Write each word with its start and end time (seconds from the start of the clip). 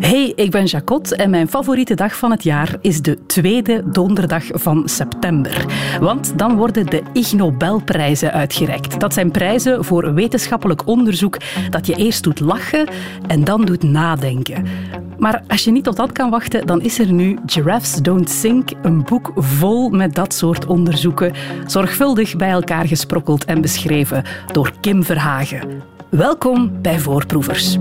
Hey, 0.00 0.32
ik 0.34 0.50
ben 0.50 0.64
Jacot 0.64 1.14
en 1.14 1.30
mijn 1.30 1.48
favoriete 1.48 1.94
dag 1.94 2.16
van 2.16 2.30
het 2.30 2.42
jaar 2.42 2.76
is 2.80 3.02
de 3.02 3.26
tweede 3.26 3.82
donderdag 3.90 4.44
van 4.52 4.88
september. 4.88 5.66
Want 6.00 6.38
dan 6.38 6.56
worden 6.56 6.86
de 6.86 7.02
Ig 7.12 7.32
Nobelprijzen 7.32 8.32
uitgereikt. 8.32 9.00
Dat 9.00 9.14
zijn 9.14 9.30
prijzen 9.30 9.84
voor 9.84 10.14
wetenschappelijk 10.14 10.86
onderzoek 10.86 11.36
dat 11.70 11.86
je 11.86 11.94
eerst 11.94 12.22
doet 12.22 12.40
lachen 12.40 12.88
en 13.26 13.44
dan 13.44 13.64
doet 13.64 13.82
nadenken. 13.82 14.66
Maar 15.18 15.42
als 15.48 15.64
je 15.64 15.70
niet 15.70 15.84
tot 15.84 15.96
dat 15.96 16.12
kan 16.12 16.30
wachten, 16.30 16.66
dan 16.66 16.80
is 16.80 16.98
er 16.98 17.12
nu 17.12 17.38
Giraffes 17.46 17.94
Don't 17.94 18.30
Sink, 18.30 18.70
een 18.82 19.02
boek 19.02 19.32
vol 19.34 19.90
met 19.90 20.14
dat 20.14 20.34
soort 20.34 20.66
onderzoeken, 20.66 21.32
zorgvuldig 21.66 22.36
bij 22.36 22.50
elkaar 22.50 22.86
gesprokkeld 22.86 23.44
en 23.44 23.60
beschreven 23.60 24.24
door 24.52 24.72
Kim 24.80 25.04
Verhagen. 25.04 25.82
Welkom 26.10 26.82
bij 26.82 26.98
Voorproevers. 26.98 27.78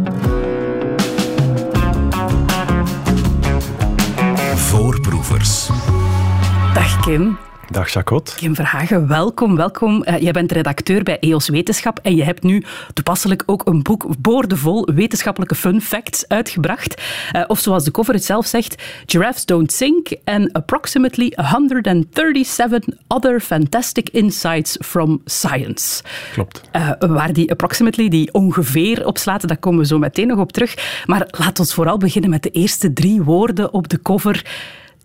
Dag 5.29 6.99
Kim. 7.01 7.37
Dag 7.71 7.89
Jacot. 7.89 8.35
Kim 8.35 8.55
Verhagen, 8.55 9.07
welkom. 9.07 9.55
welkom. 9.55 10.03
Uh, 10.05 10.19
jij 10.19 10.31
bent 10.31 10.51
redacteur 10.51 11.03
bij 11.03 11.19
EOS 11.19 11.49
Wetenschap 11.49 11.99
en 12.01 12.15
je 12.15 12.23
hebt 12.23 12.43
nu 12.43 12.63
toepasselijk 12.93 13.43
ook 13.45 13.67
een 13.67 13.83
boek 13.83 14.05
boordevol 14.19 14.89
wetenschappelijke 14.93 15.55
fun 15.55 15.81
facts 15.81 16.27
uitgebracht. 16.27 17.01
Uh, 17.35 17.43
of 17.47 17.59
zoals 17.59 17.83
de 17.83 17.91
cover 17.91 18.13
het 18.13 18.25
zelf 18.25 18.45
zegt, 18.45 18.83
Giraffes 19.05 19.45
Don't 19.45 19.71
Sink 19.71 20.15
and 20.23 20.53
approximately 20.53 21.33
137 21.35 22.83
other 23.07 23.39
fantastic 23.39 24.09
insights 24.09 24.77
from 24.81 25.21
science. 25.25 26.03
Klopt. 26.33 26.61
Uh, 26.75 26.91
waar 26.99 27.33
die 27.33 27.51
approximately, 27.51 28.09
die 28.09 28.33
ongeveer 28.33 29.05
op 29.05 29.17
slaat, 29.17 29.47
daar 29.47 29.57
komen 29.57 29.79
we 29.79 29.85
zo 29.85 29.97
meteen 29.97 30.27
nog 30.27 30.39
op 30.39 30.51
terug. 30.51 31.03
Maar 31.05 31.27
laat 31.31 31.59
ons 31.59 31.73
vooral 31.73 31.97
beginnen 31.97 32.29
met 32.29 32.43
de 32.43 32.49
eerste 32.49 32.93
drie 32.93 33.23
woorden 33.23 33.73
op 33.73 33.89
de 33.89 34.01
cover. 34.01 34.45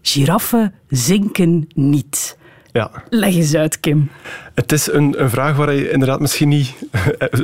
Giraffen 0.06 0.74
zinken 0.88 1.68
niet. 1.74 2.36
Ja. 2.72 2.90
Leg 3.08 3.34
eens 3.34 3.54
uit, 3.54 3.80
Kim. 3.80 4.10
Het 4.54 4.72
is 4.72 4.92
een, 4.92 5.22
een 5.22 5.30
vraag 5.30 5.56
waar 5.56 5.74
je 5.74 5.90
inderdaad 5.90 6.20
misschien 6.20 6.48
niet 6.48 6.74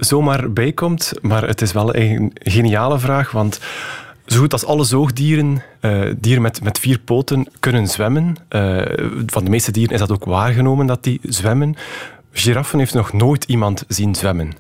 zomaar 0.00 0.52
bij 0.52 0.72
komt, 0.72 1.12
maar 1.20 1.46
het 1.46 1.60
is 1.62 1.72
wel 1.72 1.96
een 1.96 2.30
geniale 2.34 2.98
vraag, 2.98 3.30
want 3.30 3.60
zo 4.26 4.38
goed 4.38 4.52
als 4.52 4.64
alle 4.64 4.84
zoogdieren, 4.84 5.62
uh, 5.80 6.12
dieren 6.18 6.42
met, 6.42 6.62
met 6.62 6.78
vier 6.78 6.98
poten, 6.98 7.46
kunnen 7.60 7.86
zwemmen. 7.86 8.36
Uh, 8.50 8.82
van 9.26 9.44
de 9.44 9.50
meeste 9.50 9.72
dieren 9.72 9.94
is 9.94 10.00
dat 10.00 10.12
ook 10.12 10.24
waargenomen 10.24 10.86
dat 10.86 11.04
die 11.04 11.20
zwemmen. 11.22 11.74
Giraffen 12.32 12.78
heeft 12.78 12.94
nog 12.94 13.12
nooit 13.12 13.44
iemand 13.44 13.84
zien 13.88 14.14
zwemmen. 14.14 14.52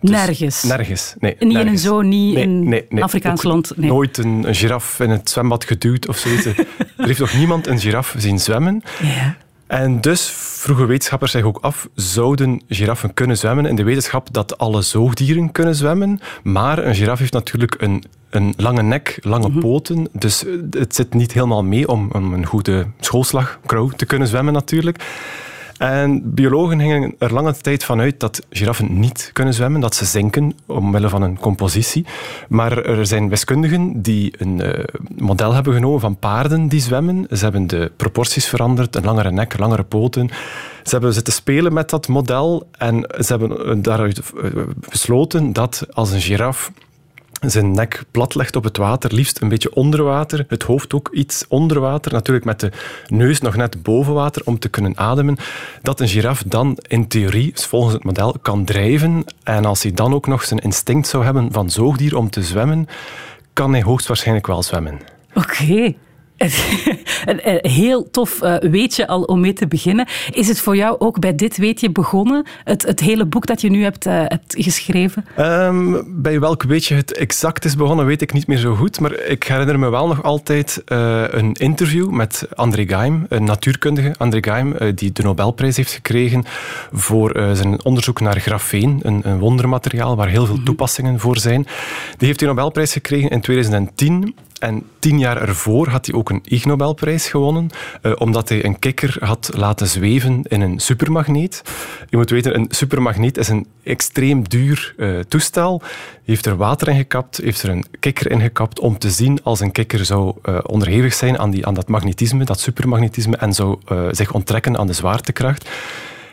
Dus 0.00 0.10
nergens? 0.10 0.62
Nergens, 0.62 1.14
nee. 1.18 1.36
Niet 1.38 1.52
nergens. 1.52 1.64
in 1.66 1.72
een 1.72 1.78
zoo, 1.78 2.00
niet 2.00 2.34
nee, 2.34 2.42
in 2.42 2.68
nee, 2.68 2.86
nee. 2.88 3.02
Afrikaans 3.02 3.42
land? 3.42 3.72
Nee. 3.76 3.90
Nooit 3.90 4.18
een, 4.18 4.48
een 4.48 4.54
giraf 4.54 5.00
in 5.00 5.10
het 5.10 5.30
zwembad 5.30 5.64
geduwd 5.64 6.08
of 6.08 6.16
zoiets. 6.16 6.44
er 6.46 6.56
heeft 6.96 7.20
nog 7.20 7.34
niemand 7.34 7.66
een 7.66 7.78
giraf 7.80 8.14
zien 8.18 8.38
zwemmen. 8.38 8.82
Ja. 9.02 9.36
En 9.66 10.00
dus 10.00 10.30
vroegen 10.34 10.86
wetenschappers 10.86 11.32
zich 11.32 11.42
ook 11.42 11.58
af, 11.60 11.88
zouden 11.94 12.62
giraffen 12.68 13.14
kunnen 13.14 13.36
zwemmen? 13.36 13.66
In 13.66 13.76
de 13.76 13.82
wetenschap 13.82 14.32
dat 14.32 14.58
alle 14.58 14.82
zoogdieren 14.82 15.52
kunnen 15.52 15.74
zwemmen, 15.74 16.20
maar 16.42 16.78
een 16.78 16.94
giraf 16.94 17.18
heeft 17.18 17.32
natuurlijk 17.32 17.74
een, 17.78 18.04
een 18.30 18.54
lange 18.56 18.82
nek, 18.82 19.18
lange 19.22 19.48
Mhm. 19.48 19.58
poten, 19.58 20.08
dus 20.12 20.44
het 20.70 20.94
zit 20.94 21.14
niet 21.14 21.32
helemaal 21.32 21.64
mee 21.64 21.88
om, 21.88 22.08
om 22.12 22.32
een 22.32 22.46
goede 22.46 22.86
schoolslag, 23.00 23.58
crow, 23.66 23.92
te 23.92 24.06
kunnen 24.06 24.28
zwemmen 24.28 24.52
natuurlijk. 24.52 25.04
En 25.78 26.34
biologen 26.34 26.80
gingen 26.80 27.14
er 27.18 27.32
lange 27.32 27.52
tijd 27.52 27.84
van 27.84 28.00
uit 28.00 28.20
dat 28.20 28.46
giraffen 28.50 28.98
niet 28.98 29.30
kunnen 29.32 29.54
zwemmen, 29.54 29.80
dat 29.80 29.94
ze 29.94 30.04
zinken 30.04 30.52
omwille 30.66 31.08
van 31.08 31.22
een 31.22 31.38
compositie. 31.38 32.06
Maar 32.48 32.84
er 32.84 33.06
zijn 33.06 33.28
wiskundigen 33.28 34.02
die 34.02 34.34
een 34.38 34.60
uh, 34.60 34.84
model 35.16 35.54
hebben 35.54 35.72
genomen 35.72 36.00
van 36.00 36.18
paarden 36.18 36.68
die 36.68 36.80
zwemmen. 36.80 37.26
Ze 37.30 37.42
hebben 37.42 37.66
de 37.66 37.92
proporties 37.96 38.48
veranderd, 38.48 38.96
een 38.96 39.04
langere 39.04 39.30
nek, 39.30 39.58
langere 39.58 39.84
poten. 39.84 40.28
Ze 40.82 40.90
hebben 40.90 41.12
zitten 41.12 41.32
spelen 41.32 41.72
met 41.72 41.90
dat 41.90 42.08
model 42.08 42.68
en 42.78 43.10
ze 43.18 43.36
hebben 43.36 43.82
daaruit 43.82 44.20
besloten 44.88 45.52
dat 45.52 45.86
als 45.90 46.10
een 46.10 46.20
giraf 46.20 46.70
zijn 47.40 47.70
nek 47.70 48.04
plat 48.10 48.34
legt 48.34 48.56
op 48.56 48.64
het 48.64 48.76
water, 48.76 49.14
liefst 49.14 49.40
een 49.40 49.48
beetje 49.48 49.74
onder 49.74 50.02
water, 50.02 50.44
het 50.48 50.62
hoofd 50.62 50.94
ook 50.94 51.08
iets 51.12 51.44
onder 51.48 51.80
water, 51.80 52.12
natuurlijk 52.12 52.46
met 52.46 52.60
de 52.60 52.70
neus 53.06 53.40
nog 53.40 53.56
net 53.56 53.82
boven 53.82 54.14
water 54.14 54.42
om 54.44 54.58
te 54.58 54.68
kunnen 54.68 54.96
ademen, 54.96 55.36
dat 55.82 56.00
een 56.00 56.08
giraf 56.08 56.42
dan 56.46 56.78
in 56.88 57.08
theorie, 57.08 57.52
volgens 57.54 57.94
het 57.94 58.04
model, 58.04 58.36
kan 58.42 58.64
drijven. 58.64 59.24
En 59.42 59.64
als 59.64 59.82
hij 59.82 59.92
dan 59.92 60.14
ook 60.14 60.26
nog 60.26 60.44
zijn 60.44 60.60
instinct 60.60 61.08
zou 61.08 61.24
hebben 61.24 61.52
van 61.52 61.70
zoogdier 61.70 62.16
om 62.16 62.30
te 62.30 62.42
zwemmen, 62.42 62.86
kan 63.52 63.72
hij 63.72 63.82
hoogstwaarschijnlijk 63.82 64.46
wel 64.46 64.62
zwemmen. 64.62 64.98
Oké. 65.34 65.94
Een 67.24 67.58
heel 67.70 68.10
tof 68.10 68.38
weetje 68.60 69.06
al 69.06 69.22
om 69.22 69.40
mee 69.40 69.52
te 69.52 69.66
beginnen. 69.66 70.06
Is 70.30 70.48
het 70.48 70.60
voor 70.60 70.76
jou 70.76 70.96
ook 70.98 71.18
bij 71.18 71.34
dit 71.34 71.56
weetje 71.56 71.90
begonnen? 71.90 72.46
Het, 72.64 72.82
het 72.82 73.00
hele 73.00 73.24
boek 73.24 73.46
dat 73.46 73.60
je 73.60 73.70
nu 73.70 73.82
hebt, 73.82 74.04
hebt 74.04 74.54
geschreven? 74.58 75.24
Um, 75.38 76.02
bij 76.22 76.40
welk 76.40 76.62
weetje 76.62 76.94
het 76.94 77.12
exact 77.12 77.64
is 77.64 77.76
begonnen, 77.76 78.06
weet 78.06 78.22
ik 78.22 78.32
niet 78.32 78.46
meer 78.46 78.58
zo 78.58 78.74
goed. 78.74 79.00
Maar 79.00 79.20
ik 79.20 79.44
herinner 79.44 79.78
me 79.78 79.88
wel 79.88 80.06
nog 80.06 80.22
altijd 80.22 80.82
uh, 80.86 81.24
een 81.28 81.52
interview 81.52 82.10
met 82.10 82.48
André 82.54 82.84
Geim, 82.86 83.26
een 83.28 83.44
natuurkundige 83.44 84.14
André 84.18 84.38
Geim, 84.40 84.74
uh, 84.78 84.92
die 84.94 85.12
de 85.12 85.22
Nobelprijs 85.22 85.76
heeft 85.76 85.92
gekregen 85.92 86.44
voor 86.92 87.40
zijn 87.52 87.84
onderzoek 87.84 88.20
naar 88.20 88.40
grafeen, 88.40 89.00
een, 89.02 89.20
een 89.24 89.38
wondermateriaal 89.38 90.16
waar 90.16 90.28
heel 90.28 90.44
veel 90.44 90.54
mm 90.54 90.56
-hmm. 90.56 90.64
toepassingen 90.64 91.18
voor 91.18 91.38
zijn. 91.38 91.66
Die 92.16 92.26
heeft 92.26 92.38
de 92.38 92.46
Nobelprijs 92.46 92.92
gekregen 92.92 93.30
in 93.30 93.40
2010. 93.40 94.34
En 94.58 94.82
tien 94.98 95.18
jaar 95.18 95.36
ervoor 95.48 95.88
had 95.88 96.06
hij 96.06 96.14
ook 96.14 96.30
een 96.30 96.42
Ig 96.44 96.64
Nobelprijs 96.64 97.07
gewonnen, 97.16 97.70
uh, 98.02 98.12
omdat 98.18 98.48
hij 98.48 98.64
een 98.64 98.78
kikker 98.78 99.16
had 99.20 99.50
laten 99.54 99.86
zweven 99.86 100.42
in 100.48 100.60
een 100.60 100.78
supermagneet. 100.78 101.62
Je 102.08 102.16
moet 102.16 102.30
weten, 102.30 102.54
een 102.54 102.66
supermagneet 102.68 103.38
is 103.38 103.48
een 103.48 103.66
extreem 103.82 104.48
duur 104.48 104.94
uh, 104.96 105.20
toestel. 105.20 105.80
Hij 105.82 105.90
heeft 106.24 106.46
er 106.46 106.56
water 106.56 106.88
in 106.88 106.96
gekapt, 106.96 107.36
heeft 107.36 107.62
er 107.62 107.68
een 107.68 107.84
kikker 108.00 108.30
in 108.30 108.40
gekapt 108.40 108.80
om 108.80 108.98
te 108.98 109.10
zien 109.10 109.42
als 109.42 109.60
een 109.60 109.72
kikker 109.72 110.04
zou 110.04 110.34
uh, 110.48 110.58
onderhevig 110.62 111.14
zijn 111.14 111.38
aan, 111.38 111.50
die, 111.50 111.66
aan 111.66 111.74
dat 111.74 111.88
magnetisme, 111.88 112.44
dat 112.44 112.60
supermagnetisme, 112.60 113.36
en 113.36 113.52
zou 113.52 113.78
zich 114.10 114.32
onttrekken 114.32 114.78
aan 114.78 114.86
de 114.86 114.92
zwaartekracht. 114.92 115.68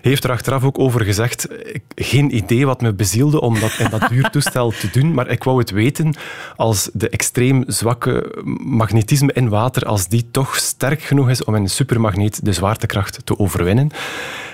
Heeft 0.05 0.23
er 0.23 0.31
achteraf 0.31 0.63
ook 0.63 0.79
over 0.79 1.03
gezegd, 1.03 1.47
geen 1.95 2.35
idee 2.35 2.65
wat 2.65 2.81
me 2.81 2.93
bezielde 2.93 3.41
om 3.41 3.59
dat 3.59 3.75
in 3.79 3.89
dat 3.89 4.09
duurtoestel 4.11 4.71
te 4.71 4.89
doen, 4.91 5.13
maar 5.13 5.29
ik 5.29 5.43
wou 5.43 5.59
het 5.59 5.69
weten 5.69 6.15
als 6.55 6.89
de 6.93 7.09
extreem 7.09 7.63
zwakke 7.67 8.41
magnetisme 8.63 9.33
in 9.33 9.49
water, 9.49 9.85
als 9.85 10.07
die 10.07 10.25
toch 10.31 10.55
sterk 10.55 11.01
genoeg 11.01 11.29
is 11.29 11.43
om 11.43 11.55
in 11.55 11.61
een 11.61 11.69
supermagneet 11.69 12.45
de 12.45 12.53
zwaartekracht 12.53 13.25
te 13.25 13.39
overwinnen. 13.39 13.89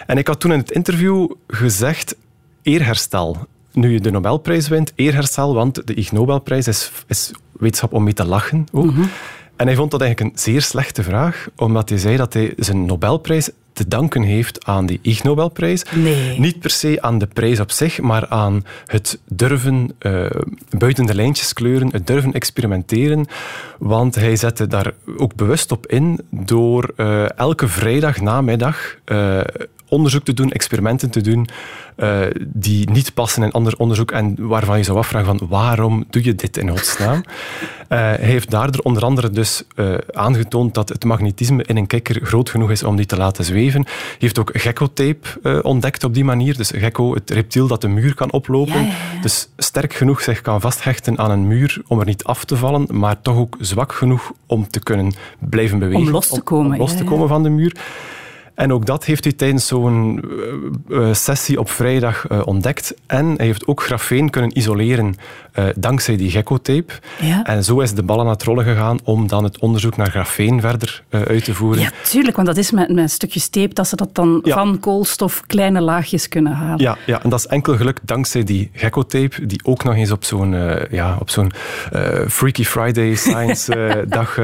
En 0.05 0.17
ik 0.17 0.27
had 0.27 0.39
toen 0.39 0.51
in 0.51 0.59
het 0.59 0.71
interview 0.71 1.31
gezegd, 1.47 2.15
eerherstel. 2.61 3.37
Nu 3.71 3.93
je 3.93 4.01
de 4.01 4.11
Nobelprijs 4.11 4.67
wint, 4.67 4.91
eerherstel, 4.95 5.53
want 5.53 5.87
de 5.87 5.93
Ig 5.93 6.11
Nobelprijs 6.11 6.67
is, 6.67 6.91
is 7.07 7.31
wetenschap 7.51 7.93
om 7.93 8.03
mee 8.03 8.13
te 8.13 8.25
lachen 8.25 8.65
ook. 8.71 8.83
Mm 8.83 8.89
-hmm. 8.89 9.09
En 9.55 9.67
hij 9.67 9.75
vond 9.75 9.91
dat 9.91 10.01
eigenlijk 10.01 10.31
een 10.31 10.39
zeer 10.39 10.61
slechte 10.61 11.03
vraag, 11.03 11.47
omdat 11.55 11.89
hij 11.89 11.97
zei 11.97 12.17
dat 12.17 12.33
hij 12.33 12.53
zijn 12.57 12.85
Nobelprijs 12.85 13.49
te 13.73 13.87
danken 13.87 14.21
heeft 14.21 14.65
aan 14.65 14.85
die 14.85 14.99
Ig 15.01 15.23
Nobelprijs. 15.23 15.83
Nee. 15.95 16.39
Niet 16.39 16.59
per 16.59 16.69
se 16.69 17.01
aan 17.01 17.17
de 17.17 17.27
prijs 17.27 17.59
op 17.59 17.71
zich, 17.71 18.01
maar 18.01 18.27
aan 18.27 18.63
het 18.85 19.19
durven 19.27 19.91
uh, 19.99 20.25
buiten 20.77 21.05
de 21.05 21.15
lijntjes 21.15 21.53
kleuren, 21.53 21.89
het 21.91 22.07
durven 22.07 22.33
experimenteren. 22.33 23.25
Want 23.79 24.15
hij 24.15 24.35
zette 24.35 24.67
daar 24.67 24.91
ook 25.17 25.35
bewust 25.35 25.71
op 25.71 25.87
in 25.87 26.19
door 26.29 26.93
uh, 26.97 27.37
elke 27.37 27.67
vrijdag 27.67 28.21
namiddag 28.21 28.95
uh, 29.05 29.41
onderzoek 29.91 30.23
te 30.23 30.33
doen, 30.33 30.51
experimenten 30.51 31.09
te 31.09 31.21
doen, 31.21 31.47
uh, 31.97 32.19
die 32.45 32.89
niet 32.89 33.13
passen 33.13 33.43
in 33.43 33.51
ander 33.51 33.77
onderzoek 33.77 34.11
en 34.11 34.35
waarvan 34.37 34.77
je 34.77 34.83
zou 34.83 34.97
afvragen 34.97 35.37
van 35.37 35.47
waarom 35.47 36.05
doe 36.09 36.23
je 36.23 36.35
dit 36.35 36.57
in 36.57 36.69
godsnaam? 36.69 37.15
uh, 37.17 37.21
hij 37.89 38.17
heeft 38.19 38.49
daardoor 38.49 38.81
onder 38.83 39.03
andere 39.03 39.29
dus 39.29 39.63
uh, 39.75 39.93
aangetoond 40.11 40.73
dat 40.73 40.89
het 40.89 41.03
magnetisme 41.03 41.63
in 41.63 41.77
een 41.77 41.87
kikker 41.87 42.25
groot 42.25 42.49
genoeg 42.49 42.71
is 42.71 42.83
om 42.83 42.95
die 42.95 43.05
te 43.05 43.17
laten 43.17 43.45
zweven. 43.45 43.60
Hij 43.69 43.85
heeft 44.19 44.39
ook 44.39 44.49
gekko-tape 44.53 45.61
ontdekt 45.61 46.03
op 46.03 46.13
die 46.13 46.23
manier. 46.23 46.57
Dus 46.57 46.71
gekko, 46.75 47.13
het 47.13 47.29
reptiel 47.29 47.67
dat 47.67 47.81
de 47.81 47.87
muur 47.87 48.15
kan 48.15 48.31
oplopen. 48.31 48.73
Ja, 48.73 48.79
ja, 48.79 49.13
ja. 49.15 49.21
Dus 49.21 49.49
sterk 49.57 49.93
genoeg 49.93 50.21
zich 50.21 50.41
kan 50.41 50.61
vasthechten 50.61 51.17
aan 51.17 51.31
een 51.31 51.47
muur 51.47 51.81
om 51.87 51.99
er 51.99 52.05
niet 52.05 52.23
af 52.23 52.45
te 52.45 52.57
vallen, 52.57 52.87
maar 52.89 53.21
toch 53.21 53.35
ook 53.35 53.57
zwak 53.59 53.93
genoeg 53.93 54.31
om 54.45 54.67
te 54.67 54.79
kunnen 54.79 55.13
blijven 55.39 55.79
bewegen. 55.79 56.05
Om 56.05 56.09
los 56.09 56.27
te 56.27 56.41
komen. 56.41 56.65
Om, 56.65 56.73
om 56.73 56.79
los 56.79 56.97
te 56.97 57.03
komen 57.03 57.27
van 57.27 57.43
de 57.43 57.49
muur. 57.49 57.75
En 58.61 58.73
ook 58.73 58.85
dat 58.85 59.05
heeft 59.05 59.23
hij 59.23 59.33
tijdens 59.33 59.67
zo'n 59.67 60.23
sessie 61.11 61.59
op 61.59 61.69
vrijdag 61.69 62.45
ontdekt. 62.45 62.93
En 63.07 63.25
hij 63.25 63.45
heeft 63.45 63.67
ook 63.67 63.83
grafeen 63.83 64.29
kunnen 64.29 64.57
isoleren 64.57 65.15
dankzij 65.75 66.17
die 66.17 66.29
gecko-tape. 66.31 66.93
Ja. 67.21 67.43
En 67.43 67.63
zo 67.63 67.79
is 67.79 67.93
de 67.93 68.03
bal 68.03 68.19
aan 68.19 68.27
het 68.27 68.43
rollen 68.43 68.63
gegaan 68.63 68.99
om 69.03 69.27
dan 69.27 69.43
het 69.43 69.59
onderzoek 69.59 69.97
naar 69.97 70.09
grafeen 70.09 70.61
verder 70.61 71.03
uit 71.09 71.43
te 71.43 71.53
voeren. 71.53 71.81
Ja, 71.81 71.91
tuurlijk, 72.03 72.35
want 72.35 72.47
dat 72.47 72.57
is 72.57 72.71
met, 72.71 72.89
met 72.89 73.11
stukjes 73.11 73.47
tape 73.47 73.73
dat 73.73 73.87
ze 73.87 73.95
dat 73.95 74.15
dan 74.15 74.39
van 74.43 74.79
koolstof 74.79 75.43
kleine 75.47 75.81
laagjes 75.81 76.27
kunnen 76.27 76.53
halen. 76.53 76.79
Ja, 76.79 76.97
ja, 77.05 77.23
en 77.23 77.29
dat 77.29 77.39
is 77.39 77.47
enkel 77.47 77.75
geluk 77.75 77.99
dankzij 78.03 78.43
die 78.43 78.69
gecko-tape, 78.73 79.45
die 79.45 79.59
ook 79.63 79.83
nog 79.83 79.95
eens 79.95 80.11
op 80.11 80.23
zo'n 80.23 80.55
ja, 80.89 81.17
op 81.19 81.29
zo'n 81.29 81.51
Freaky 82.27 82.63
Friday 82.63 83.15
Science 83.15 83.75
dag 84.07 84.39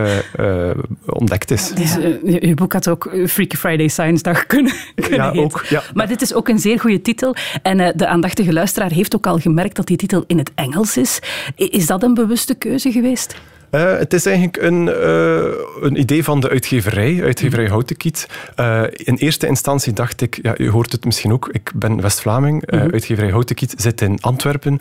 ontdekt 1.18 1.52
is. 1.52 1.70
Dus, 1.70 1.98
uw 2.24 2.54
boek 2.54 2.74
had 2.74 2.88
ook 2.88 3.12
Freaky 3.28 3.56
Friday 3.56 3.88
Science 3.88 4.24
dag 4.24 4.46
kunnen, 4.54 4.74
kunnen 4.96 5.34
ja, 5.34 5.42
Ook, 5.42 5.66
ja. 5.70 5.82
Maar 5.94 6.08
dit 6.08 6.22
is 6.22 6.34
ook 6.34 6.48
een 6.48 6.60
zeer 6.60 6.80
goede 6.80 7.02
titel. 7.02 7.36
En 7.62 7.80
uh, 7.80 7.90
de 7.96 8.08
aandachtige 8.08 8.54
luisteraar 8.54 8.92
heeft 8.92 9.16
ook 9.16 9.28
al 9.28 9.40
gemerkt 9.40 9.76
dat 9.76 9.88
die 9.88 9.98
titel 9.98 10.24
in 10.28 10.38
het 10.38 10.52
Engels 10.56 10.98
is. 10.98 11.20
Is 11.56 11.86
dat 11.86 12.04
een 12.04 12.14
bewuste 12.14 12.56
keuze 12.56 12.92
geweest? 12.92 13.36
Uh, 13.72 13.98
het 13.98 14.14
is 14.14 14.26
eigenlijk 14.26 14.58
een, 14.58 14.88
uh, 14.88 15.54
een 15.82 16.00
idee 16.00 16.24
van 16.24 16.40
de 16.40 16.50
uitgeverij, 16.50 17.24
uitgeverij 17.24 17.66
mm. 17.66 17.72
Houtenkiet. 17.72 18.28
Uh, 18.60 18.84
in 18.92 19.16
eerste 19.16 19.48
instantie 19.48 19.94
dacht 19.94 20.22
ik, 20.22 20.40
ja, 20.42 20.58
u 20.58 20.70
hoort 20.70 20.92
het 20.92 21.06
misschien 21.06 21.34
ook, 21.34 21.50
ik 21.52 21.72
ben 21.76 22.02
West-Vlaming, 22.02 22.64
-hmm. 22.66 22.92
uitgeverij 22.92 23.30
Houtenkiet 23.30 23.74
zit 23.78 24.02
in 24.02 24.18
Antwerpen. 24.22 24.80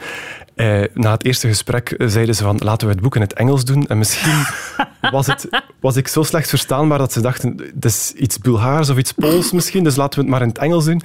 na 0.94 1.10
het 1.10 1.24
eerste 1.24 1.48
gesprek 1.48 1.94
zeiden 1.98 2.34
ze 2.34 2.42
van, 2.42 2.56
laten 2.64 2.86
we 2.86 2.92
het 2.92 3.02
boek 3.02 3.14
in 3.14 3.20
het 3.20 3.32
Engels 3.32 3.64
doen. 3.64 3.86
En 3.86 3.98
misschien 3.98 4.44
was, 5.10 5.26
het, 5.26 5.48
was 5.80 5.96
ik 5.96 6.08
zo 6.08 6.22
slecht 6.22 6.48
verstaanbaar 6.48 6.98
dat 6.98 7.12
ze 7.12 7.20
dachten, 7.20 7.62
het 7.74 7.84
is 7.84 8.12
iets 8.12 8.38
Bulgaars 8.38 8.90
of 8.90 8.98
iets 8.98 9.12
Pools 9.12 9.52
misschien, 9.52 9.84
dus 9.84 9.96
laten 9.96 10.18
we 10.18 10.24
het 10.24 10.30
maar 10.30 10.42
in 10.42 10.48
het 10.48 10.58
Engels 10.58 10.84
doen. 10.84 11.02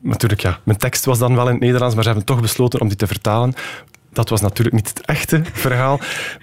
natuurlijk, 0.00 0.40
ja, 0.40 0.58
mijn 0.62 0.78
tekst 0.78 1.04
was 1.04 1.18
dan 1.18 1.34
wel 1.34 1.46
in 1.46 1.52
het 1.52 1.62
Nederlands, 1.62 1.94
maar 1.94 2.04
ze 2.04 2.10
hebben 2.10 2.26
toch 2.26 2.40
besloten 2.40 2.80
om 2.80 2.88
die 2.88 2.96
te 2.96 3.06
vertalen 3.06 3.54
dat 4.14 4.28
was 4.28 4.40
natuurlijk 4.40 4.76
niet 4.76 4.88
het 4.88 5.00
echte 5.00 5.42
verhaal. 5.52 6.00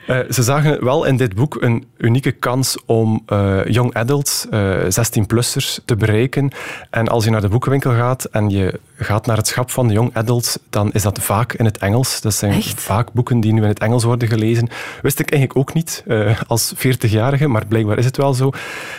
Uh, 0.07 0.19
ze 0.29 0.43
zagen 0.43 0.83
wel 0.83 1.05
in 1.05 1.17
dit 1.17 1.35
boek 1.35 1.61
een 1.61 1.85
unieke 1.97 2.31
kans 2.31 2.77
om 2.85 3.23
uh, 3.27 3.65
young 3.65 3.93
adults, 3.93 4.45
uh, 4.51 4.85
eh, 4.85 5.07
16-plussers, 5.07 5.79
te 5.85 5.95
bereiken. 5.95 6.51
En 6.89 7.07
als 7.07 7.23
je 7.23 7.29
naar 7.29 7.41
de 7.41 7.49
boekenwinkel 7.49 7.91
gaat 7.91 8.23
en 8.23 8.49
je 8.49 8.79
gaat 8.95 9.25
naar 9.25 9.37
het 9.37 9.47
schap 9.47 9.71
van 9.71 9.87
de 9.87 9.93
young 9.93 10.09
adults, 10.13 10.57
dan 10.69 10.91
is 10.91 11.01
dat 11.01 11.19
vaak 11.19 11.53
in 11.53 11.65
het 11.65 11.77
Engels. 11.77 12.21
Dat 12.21 12.33
zijn 12.33 12.63
vaak 12.63 13.13
boeken 13.13 13.39
die 13.39 13.53
nu 13.53 13.61
in 13.61 13.67
het 13.67 13.79
Engels 13.79 14.03
worden 14.03 14.27
gelezen. 14.27 14.69
Wist 15.01 15.19
ik 15.19 15.31
eigenlijk 15.31 15.59
ook 15.59 15.73
niet 15.73 16.03
als 16.47 16.73
40-jarige, 16.75 17.47
maar 17.47 17.65
blijkbaar 17.65 17.97
is 17.97 18.05
het 18.05 18.17
wel 18.17 18.33
zo. 18.33 18.49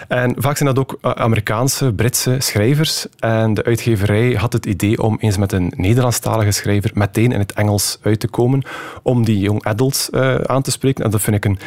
En 0.09 0.35
vaak 0.39 0.57
zijn 0.57 0.75
dat 0.75 0.79
ook 0.79 0.99
Amerikaanse, 1.01 1.93
Britse 1.93 2.37
schrijvers. 2.39 3.07
En 3.19 3.55
de 3.55 3.65
uitgeverij 3.65 4.33
had 4.33 4.53
het 4.53 4.67
idee 4.67 5.03
om 5.03 5.17
eens 5.21 5.37
met 5.37 5.53
een 5.53 5.73
Nederlandstalige 5.77 6.51
schrijver 6.51 6.91
meteen 6.95 7.33
in 7.33 7.39
het 7.39 7.53
Engels 7.53 7.99
uit 8.03 8.21
te 8.21 8.29
komen 8.29 8.62
om 9.03 9.25
die 9.25 9.39
young 9.39 9.65
adults 9.65 10.09
uh, 10.11 10.35
aan 10.35 10.63
te 10.63 10.71
spreken. 10.71 11.05
En 11.05 11.11
dat 11.11 11.21
vind 11.21 11.37
ik 11.37 11.45
een, 11.45 11.59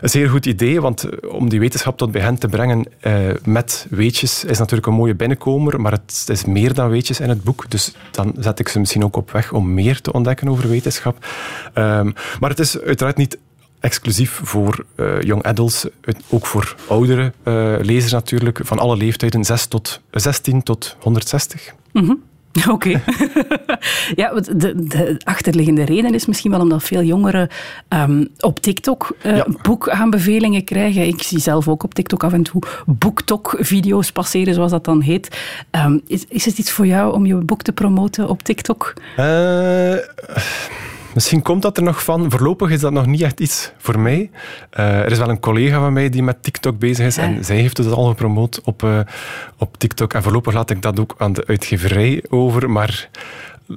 een, 0.00 0.08
zeer 0.08 0.28
goed 0.28 0.46
idee, 0.46 0.80
want 0.80 1.02
eh, 1.02 1.32
om 1.34 1.48
die 1.48 1.60
wetenschap 1.60 1.96
tot 1.96 2.12
bij 2.12 2.20
hen 2.20 2.38
te 2.38 2.48
brengen 2.48 2.86
uh, 3.02 3.30
met 3.44 3.86
weetjes 3.90 4.44
is 4.44 4.58
natuurlijk 4.58 4.86
een 4.86 4.94
mooie 4.94 5.14
binnenkomer, 5.14 5.80
maar 5.80 5.92
het, 5.92 6.26
is 6.26 6.44
meer 6.44 6.74
dan 6.74 6.90
weetjes 6.90 7.20
in 7.20 7.28
het 7.28 7.42
boek. 7.42 7.70
Dus 7.70 7.94
dan 8.10 8.34
zet 8.38 8.58
ik 8.58 8.68
ze 8.68 8.78
misschien 8.78 9.04
ook 9.04 9.16
op 9.16 9.30
weg 9.30 9.52
om 9.52 9.74
meer 9.74 10.00
te 10.00 10.12
ontdekken 10.12 10.48
over 10.48 10.68
wetenschap. 10.68 11.26
Um, 11.74 12.14
maar 12.40 12.50
het 12.50 12.58
is 12.58 12.80
uiteraard 12.80 13.16
niet 13.16 13.38
exclusief 13.80 14.40
voor 14.42 14.84
uh, 14.96 15.22
young 15.22 15.42
adults, 15.42 15.86
ook 16.28 16.46
voor 16.46 16.76
oudere 16.88 17.32
lezers 17.82 18.12
natuurlijk, 18.12 18.60
van 18.62 18.78
alle 18.78 18.96
leeftijden, 18.96 19.44
6 19.44 19.66
tot, 19.66 20.00
16 20.10 20.62
tot 20.62 20.96
160. 21.00 21.74
Mm. 21.92 22.22
Oké. 22.68 23.02
ja, 24.14 24.32
de, 24.32 24.84
de, 24.86 25.20
achterliggende 25.24 25.84
reden 25.84 26.14
is 26.14 26.26
misschien 26.26 26.50
wel 26.50 26.60
omdat 26.60 26.82
veel 26.82 27.02
jongeren 27.02 27.48
um, 27.88 28.28
op 28.38 28.60
TikTok 28.60 29.16
uh, 29.26 29.42
boekaanbevelingen 29.62 30.64
krijgen. 30.64 31.06
Ik 31.06 31.22
zie 31.22 31.38
zelf 31.38 31.68
ook 31.68 31.82
op 31.82 31.94
TikTok 31.94 32.24
af 32.24 32.32
en 32.32 32.42
toe 32.42 32.62
boektok-video's 32.86 34.12
passeren, 34.12 34.54
zoals 34.54 34.70
dat 34.70 34.84
dan 34.84 35.00
heet. 35.00 35.38
Um, 35.70 36.00
is, 36.06 36.24
is 36.28 36.44
het 36.44 36.58
iets 36.58 36.70
voor 36.70 36.86
jou 36.86 37.14
om 37.14 37.26
je 37.26 37.34
boek 37.34 37.62
te 37.62 37.72
promoten 37.72 38.28
op 38.28 38.42
TikTok? 38.42 38.94
Uh, 39.18 39.94
Misschien 41.14 41.42
komt 41.42 41.62
dat 41.62 41.76
er 41.76 41.82
nog 41.82 42.04
van. 42.04 42.30
Voorlopig 42.30 42.70
is 42.70 42.80
dat 42.80 42.92
nog 42.92 43.06
niet 43.06 43.20
echt 43.20 43.40
iets 43.40 43.72
voor 43.78 43.98
mij. 43.98 44.30
Uh, 44.78 44.98
er 44.98 45.10
is 45.10 45.18
wel 45.18 45.28
een 45.28 45.40
collega 45.40 45.78
van 45.80 45.92
mij 45.92 46.08
die 46.08 46.22
met 46.22 46.42
TikTok 46.42 46.78
bezig 46.78 47.06
is. 47.06 47.16
En 47.16 47.44
zij 47.44 47.56
heeft 47.56 47.76
het 47.76 47.92
al 47.92 48.08
gepromoot 48.08 48.60
op, 48.64 48.82
uh, 48.82 49.00
op 49.58 49.76
TikTok. 49.78 50.14
En 50.14 50.22
voorlopig 50.22 50.54
laat 50.54 50.70
ik 50.70 50.82
dat 50.82 51.00
ook 51.00 51.14
aan 51.18 51.32
de 51.32 51.46
uitgeverij 51.46 52.24
over. 52.28 52.70
Maar 52.70 53.08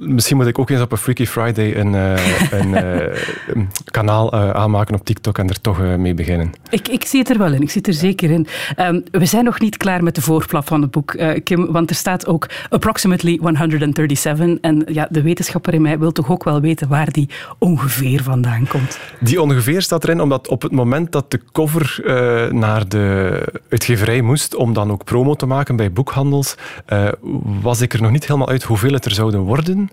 Misschien 0.00 0.36
moet 0.36 0.46
ik 0.46 0.58
ook 0.58 0.70
eens 0.70 0.80
op 0.80 0.92
een 0.92 0.98
Freaky 0.98 1.26
Friday 1.26 1.76
een, 1.76 1.92
uh, 1.92 2.50
een, 2.50 2.68
uh, 2.68 3.16
een 3.54 3.70
kanaal 3.84 4.34
uh, 4.34 4.50
aanmaken 4.50 4.94
op 4.94 5.04
TikTok 5.04 5.38
en 5.38 5.48
er 5.48 5.60
toch 5.60 5.78
mee 5.78 6.14
beginnen. 6.14 6.52
Ik, 6.70 6.88
ik 6.88 7.04
zie 7.04 7.20
het 7.20 7.30
er 7.30 7.38
wel 7.38 7.52
in, 7.52 7.62
ik 7.62 7.70
zit 7.70 7.86
er 7.86 7.92
zeker 7.92 8.30
in. 8.30 8.46
Um, 8.78 9.02
we 9.10 9.26
zijn 9.26 9.44
nog 9.44 9.60
niet 9.60 9.76
klaar 9.76 10.02
met 10.02 10.14
de 10.14 10.20
voorplat 10.20 10.64
van 10.64 10.82
het 10.82 10.90
boek, 10.90 11.16
Kim, 11.44 11.72
want 11.72 11.90
er 11.90 11.96
staat 11.96 12.26
ook 12.26 12.48
approximately 12.68 13.38
137. 13.42 14.58
En 14.60 14.84
ja, 14.86 15.08
de 15.10 15.22
wetenschapper 15.22 15.74
in 15.74 15.82
mij 15.82 15.98
wil 15.98 16.12
toch 16.12 16.30
ook 16.30 16.44
wel 16.44 16.60
weten 16.60 16.88
waar 16.88 17.12
die 17.12 17.28
ongeveer 17.58 18.22
vandaan 18.22 18.66
komt. 18.66 18.98
Die 19.20 19.42
ongeveer 19.42 19.82
staat 19.82 20.04
erin 20.04 20.20
omdat 20.20 20.48
op 20.48 20.62
het 20.62 20.72
moment 20.72 21.12
dat 21.12 21.30
de 21.30 21.40
cover 21.52 22.00
naar 22.54 22.88
de 22.88 23.40
uitgeverij 23.68 24.20
moest 24.20 24.54
om 24.54 24.72
dan 24.72 24.90
ook 24.90 25.04
promo 25.04 25.34
te 25.34 25.46
maken 25.46 25.76
bij 25.76 25.92
boekhandels, 25.92 26.54
was 27.62 27.80
ik 27.80 27.92
er 27.92 28.02
nog 28.02 28.10
niet 28.10 28.26
helemaal 28.26 28.48
uit 28.48 28.62
hoeveel 28.62 28.92
het 28.92 29.04
er 29.04 29.12
zouden 29.12 29.40
worden. 29.40 29.83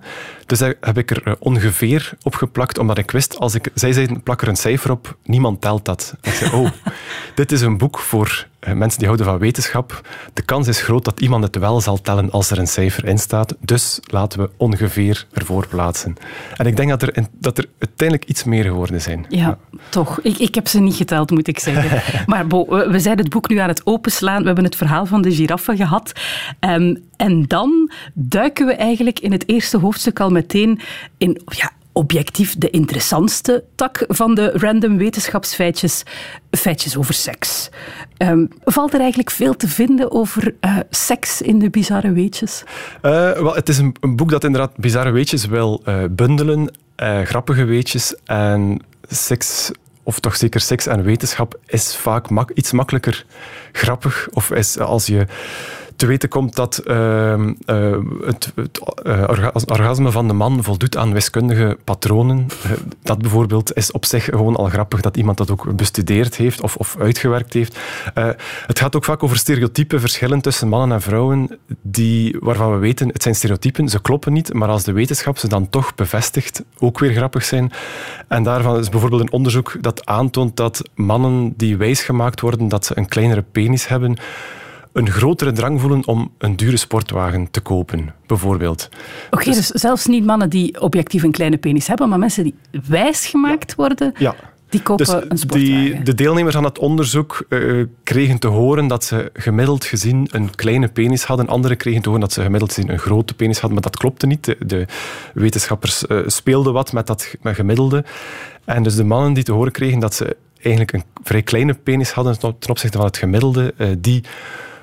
Dus 0.45 0.59
daar 0.59 0.73
heb 0.81 0.97
ik 0.97 1.11
er 1.11 1.23
eh, 1.23 1.33
ongeveer 1.39 2.13
op 2.23 2.35
geplakt, 2.35 2.77
omdat 2.77 2.97
ik 2.97 3.11
wist, 3.11 3.37
als 3.37 3.55
ik, 3.55 3.69
zij 3.73 3.93
zeiden, 3.93 4.23
plak 4.23 4.41
er 4.41 4.47
een 4.47 4.55
cijfer 4.55 4.91
op, 4.91 5.17
niemand 5.23 5.61
telt 5.61 5.85
dat. 5.85 6.15
Ik 6.21 6.33
zei, 6.33 6.51
oh, 6.51 6.69
dit 7.35 7.51
is 7.51 7.61
een 7.61 7.77
boek 7.77 7.99
voor 7.99 8.47
mensen 8.67 8.99
die 8.99 9.07
houden 9.07 9.25
van 9.25 9.37
wetenschap. 9.37 10.01
De 10.33 10.41
kans 10.41 10.67
is 10.67 10.81
groot 10.81 11.05
dat 11.05 11.19
iemand 11.19 11.43
het 11.43 11.55
wel 11.55 11.81
zal 11.81 12.01
tellen 12.01 12.31
als 12.31 12.51
er 12.51 12.57
een 12.57 12.67
cijfer 12.67 13.05
in 13.05 13.17
staat. 13.17 13.55
Dus 13.59 13.99
laten 14.03 14.39
we 14.39 14.49
ongeveer 14.57 15.25
ervoor 15.33 15.67
plaatsen. 15.67 16.15
En 16.57 16.65
ik 16.65 16.75
denk 16.75 16.89
dat 16.89 17.01
er, 17.01 17.25
dat 17.39 17.57
er 17.57 17.65
uiteindelijk 17.79 18.29
iets 18.29 18.43
meer 18.43 18.63
geworden 18.63 19.01
zijn. 19.01 19.25
Ja, 19.29 19.57
toch. 19.89 20.21
Ik, 20.21 20.37
ik 20.37 20.55
heb 20.55 20.67
ze 20.67 20.79
niet 20.79 20.95
geteld, 20.95 21.31
moet 21.31 21.47
ik 21.47 21.59
zeggen. 21.59 22.01
maar 22.31 22.47
Bo, 22.47 22.65
we 22.65 22.99
zijn 22.99 23.17
het 23.17 23.29
boek 23.29 23.49
nu 23.49 23.57
aan 23.57 23.67
het 23.67 23.85
openslaan. 23.85 24.39
We 24.39 24.45
hebben 24.45 24.63
het 24.63 24.75
verhaal 24.75 25.05
van 25.05 25.21
de 25.21 25.31
giraffe 25.31 25.75
gehad. 25.75 26.11
Um, 26.59 27.03
en 27.17 27.45
dan 27.47 27.91
duiken 28.13 28.65
we 28.65 28.73
eigenlijk 28.73 29.19
in 29.19 29.31
het 29.31 29.49
eerste 29.49 29.77
hoofdstuk 29.77 30.19
al 30.19 30.29
meteen 30.29 30.79
in 31.17 31.41
ja, 31.45 31.71
objectief 31.93 32.55
de 32.57 32.69
interessantste 32.69 33.63
tak 33.75 34.03
van 34.07 34.35
de 34.35 34.51
random 34.53 34.97
wetenschapsfeitjes, 34.97 36.03
feitjes 36.51 36.97
over 36.97 37.13
seks. 37.13 37.69
Um, 38.17 38.49
valt 38.63 38.93
er 38.93 38.99
eigenlijk 38.99 39.31
veel 39.31 39.55
te 39.55 39.67
vinden 39.67 40.11
over 40.11 40.55
uh, 40.61 40.77
seks 40.89 41.41
in 41.41 41.59
de 41.59 41.69
bizarre 41.69 42.11
weetjes? 42.11 42.63
Uh, 43.01 43.11
wel, 43.31 43.55
het 43.55 43.69
is 43.69 43.77
een, 43.77 43.95
een, 43.99 44.15
boek 44.15 44.29
dat 44.29 44.43
inderdaad 44.43 44.77
bizarre 44.77 45.11
weetjes 45.11 45.45
wil 45.45 45.81
uh, 45.85 46.03
bundelen, 46.11 46.73
grappige 47.23 47.63
weetjes 47.63 48.15
en 48.25 48.81
seks 49.07 49.71
of 50.03 50.19
toch 50.19 50.35
zeker 50.35 50.59
seks 50.59 50.87
en 50.87 51.03
wetenschap 51.03 51.59
is 51.65 51.95
vaak 51.95 52.27
iets 52.53 52.71
makkelijker 52.71 53.25
grappig. 53.71 54.27
Of 54.31 54.51
is 54.51 54.79
als 54.79 55.05
je 55.05 55.25
te 55.95 56.05
weten 56.05 56.29
komt 56.29 56.55
dat 56.55 56.81
uh, 56.85 56.95
uh, 57.65 57.97
het, 58.25 58.51
het 58.55 58.81
uh, 59.03 59.23
orgasme 59.65 60.11
van 60.11 60.27
de 60.27 60.33
man 60.33 60.63
voldoet 60.63 60.97
aan 60.97 61.13
wiskundige 61.13 61.77
patronen. 61.83 62.47
Eh, 62.63 62.71
dat 63.03 63.17
bijvoorbeeld 63.17 63.73
is 63.73 63.91
op 63.91 64.05
zich 64.05 64.23
gewoon 64.23 64.55
al 64.55 64.65
grappig 64.65 65.01
dat 65.01 65.17
iemand 65.17 65.37
dat 65.37 65.51
ook 65.51 65.75
bestudeerd 65.75 66.35
heeft 66.35 66.61
of, 66.61 66.75
of 66.75 66.95
uitgewerkt 66.99 67.53
heeft. 67.53 67.79
Eh, 68.13 68.29
het 68.67 68.79
gaat 68.79 68.95
ook 68.95 69.03
vaak 69.03 69.23
over 69.23 69.37
stereotype 69.37 69.99
verschillen 69.99 70.41
tussen 70.41 70.67
mannen 70.67 70.91
en 70.91 71.01
vrouwen, 71.01 71.59
die, 71.81 72.37
waarvan 72.39 72.71
we 72.71 72.77
weten, 72.77 73.07
het 73.07 73.23
zijn 73.23 73.35
stereotypen, 73.35 73.89
ze 73.89 74.01
kloppen 74.01 74.33
niet, 74.33 74.53
maar 74.53 74.69
als 74.69 74.83
de 74.83 74.91
wetenschap 74.91 75.37
ze 75.37 75.47
dan 75.47 75.69
toch 75.69 75.95
bevestigt, 75.95 76.63
ook 76.79 76.99
weer 76.99 77.13
grappig 77.13 77.43
zijn. 77.43 77.71
En 78.27 78.43
daarvan 78.43 78.79
is 78.79 78.89
bijvoorbeeld 78.89 79.21
een 79.21 79.31
onderzoek 79.31 79.77
dat 79.81 80.05
aantoont 80.05 80.57
dat 80.57 80.89
mannen 80.95 81.53
die 81.57 81.77
wijsgemaakt 81.77 82.41
worden 82.41 82.67
dat 82.67 82.85
ze 82.85 82.97
een 82.97 83.07
kleinere 83.07 83.43
penis 83.51 83.87
hebben, 83.87 84.17
een 84.93 85.09
grotere 85.09 85.51
drang 85.51 85.81
voelen 85.81 86.07
om 86.07 86.31
een 86.37 86.55
dure 86.55 86.77
sportwagen 86.77 87.51
te 87.51 87.61
kopen, 87.61 88.13
bijvoorbeeld. 88.25 88.89
Oké, 89.31 89.43
dus, 89.43 89.55
dus, 89.55 89.67
zelfs 89.67 90.05
niet 90.05 90.25
mannen 90.25 90.49
die 90.49 90.81
objectief 90.81 91.23
een 91.23 91.31
kleine 91.31 91.57
penis 91.57 91.87
hebben, 91.87 92.09
maar 92.09 92.19
mensen 92.19 92.43
die 92.43 92.55
wijsgemaakt 92.87 93.75
worden, 93.75 94.13
ja. 94.17 94.35
die 94.69 94.81
kopen 94.81 95.05
dus 95.05 95.13
een 95.29 95.37
sportwagen. 95.37 95.83
Die, 95.83 96.01
de 96.01 96.13
deelnemers 96.13 96.55
aan 96.55 96.63
het 96.63 96.79
onderzoek 96.79 97.45
uh, 97.49 97.85
kregen 98.03 98.39
te 98.39 98.47
horen 98.47 98.87
dat 98.87 99.03
ze 99.03 99.29
gemiddeld 99.33 99.85
gezien 99.85 100.27
een 100.31 100.55
kleine 100.55 100.87
penis 100.87 101.23
hadden. 101.23 101.47
Anderen 101.47 101.77
kregen 101.77 102.01
te 102.01 102.07
horen 102.07 102.23
dat 102.23 102.33
ze 102.33 102.41
gemiddeld 102.41 102.73
gezien 102.73 102.91
een 102.91 102.99
grote 102.99 103.33
penis 103.33 103.59
hadden, 103.59 103.73
maar 103.73 103.91
dat 103.91 103.99
klopte 103.99 104.27
niet. 104.27 104.45
De, 104.45 104.57
de 104.65 104.85
wetenschappers 105.33 106.03
uh, 106.07 106.19
speelden 106.25 106.73
wat 106.73 106.93
met 106.93 107.07
dat 107.07 107.35
met 107.41 107.55
gemiddelde. 107.55 108.03
En 108.65 108.83
dus 108.83 108.95
de 108.95 109.03
mannen 109.03 109.33
die 109.33 109.43
te 109.43 109.51
horen 109.51 109.71
kregen 109.71 109.99
dat 109.99 110.13
ze 110.13 110.35
eigenlijk 110.61 110.93
een 110.93 111.03
vrij 111.23 111.41
kleine 111.41 111.73
penis 111.73 112.11
hadden 112.11 112.39
ten 112.39 112.69
opzichte 112.69 112.97
van 112.97 113.05
het 113.05 113.17
gemiddelde, 113.17 113.73
uh, 113.77 113.87
die 113.97 114.23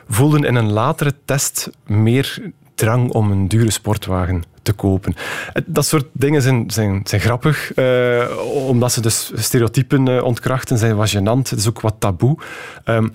voelden 0.09 0.45
in 0.45 0.55
een 0.55 0.73
latere 0.73 1.15
test 1.25 1.71
meer 1.87 2.53
drang 2.75 3.11
om 3.11 3.31
een 3.31 3.49
dure 3.49 3.71
sportwagen 3.71 4.43
te 4.63 4.73
kopen. 4.73 5.15
Dat 5.67 5.87
soort 5.87 6.07
dingen 6.13 6.43
zijn, 6.43 6.71
zijn, 6.71 7.01
zijn 7.05 7.21
grappig, 7.21 7.77
uh, 7.77 8.25
omdat 8.67 8.93
ze 8.93 9.01
dus 9.01 9.33
stereotypen 9.35 10.09
uh, 10.09 10.23
ontkrachten, 10.23 10.79
zijn 10.79 10.97
wat 10.97 11.17
gênant. 11.17 11.49
Het 11.49 11.59
is 11.59 11.69
ook 11.69 11.81
wat 11.81 11.95
taboe. 11.99 12.39
Um, 12.85 13.13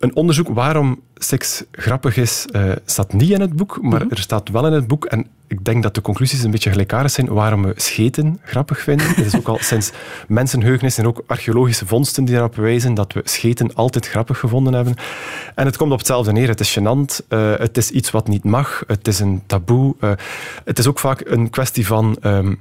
een 0.00 0.16
onderzoek 0.16 0.48
waarom 0.48 1.00
seks 1.14 1.64
grappig 1.72 2.16
is, 2.16 2.46
uh, 2.52 2.72
staat 2.84 3.12
niet 3.12 3.30
in 3.30 3.40
het 3.40 3.56
boek, 3.56 3.78
maar 3.82 4.04
mhm. 4.04 4.10
er 4.10 4.18
staat 4.18 4.48
wel 4.48 4.66
in 4.66 4.72
het 4.72 4.86
boek. 4.86 5.04
En 5.04 5.26
ik 5.46 5.64
denk 5.64 5.82
dat 5.82 5.94
de 5.94 6.00
conclusies 6.00 6.42
een 6.42 6.50
beetje 6.50 6.70
gelijkaardig 6.70 7.10
zijn 7.10 7.28
waarom 7.28 7.62
we 7.62 7.72
scheten 7.76 8.40
grappig 8.44 8.80
vinden. 8.80 9.08
Het 9.08 9.26
is 9.26 9.36
ook 9.36 9.48
al 9.48 9.58
sinds 9.70 9.90
mensenheugenis 10.28 10.98
en 10.98 11.06
ook 11.06 11.22
archeologische 11.26 11.86
vondsten 11.86 12.24
die 12.24 12.34
daarop 12.34 12.54
wijzen 12.54 12.94
dat 12.94 13.12
we 13.12 13.20
scheten 13.24 13.74
altijd 13.74 14.08
grappig 14.08 14.38
gevonden 14.38 14.72
hebben. 14.72 14.94
En 15.54 15.66
het 15.66 15.76
komt 15.76 15.92
op 15.92 15.98
hetzelfde 15.98 16.32
neer. 16.32 16.48
Het 16.48 16.60
is 16.60 16.78
gênant, 16.78 17.26
uh, 17.28 17.56
het 17.56 17.76
is 17.76 17.90
iets 17.90 18.10
wat 18.10 18.28
niet 18.28 18.44
mag, 18.44 18.82
het 18.86 19.08
is 19.08 19.20
een 19.20 19.42
taboe. 19.46 19.94
Uh, 20.00 20.10
het 20.64 20.78
is 20.78 20.86
ook 20.86 20.98
vaak 20.98 21.22
een 21.24 21.50
kwestie 21.50 21.86
van... 21.86 22.16
Um, 22.22 22.58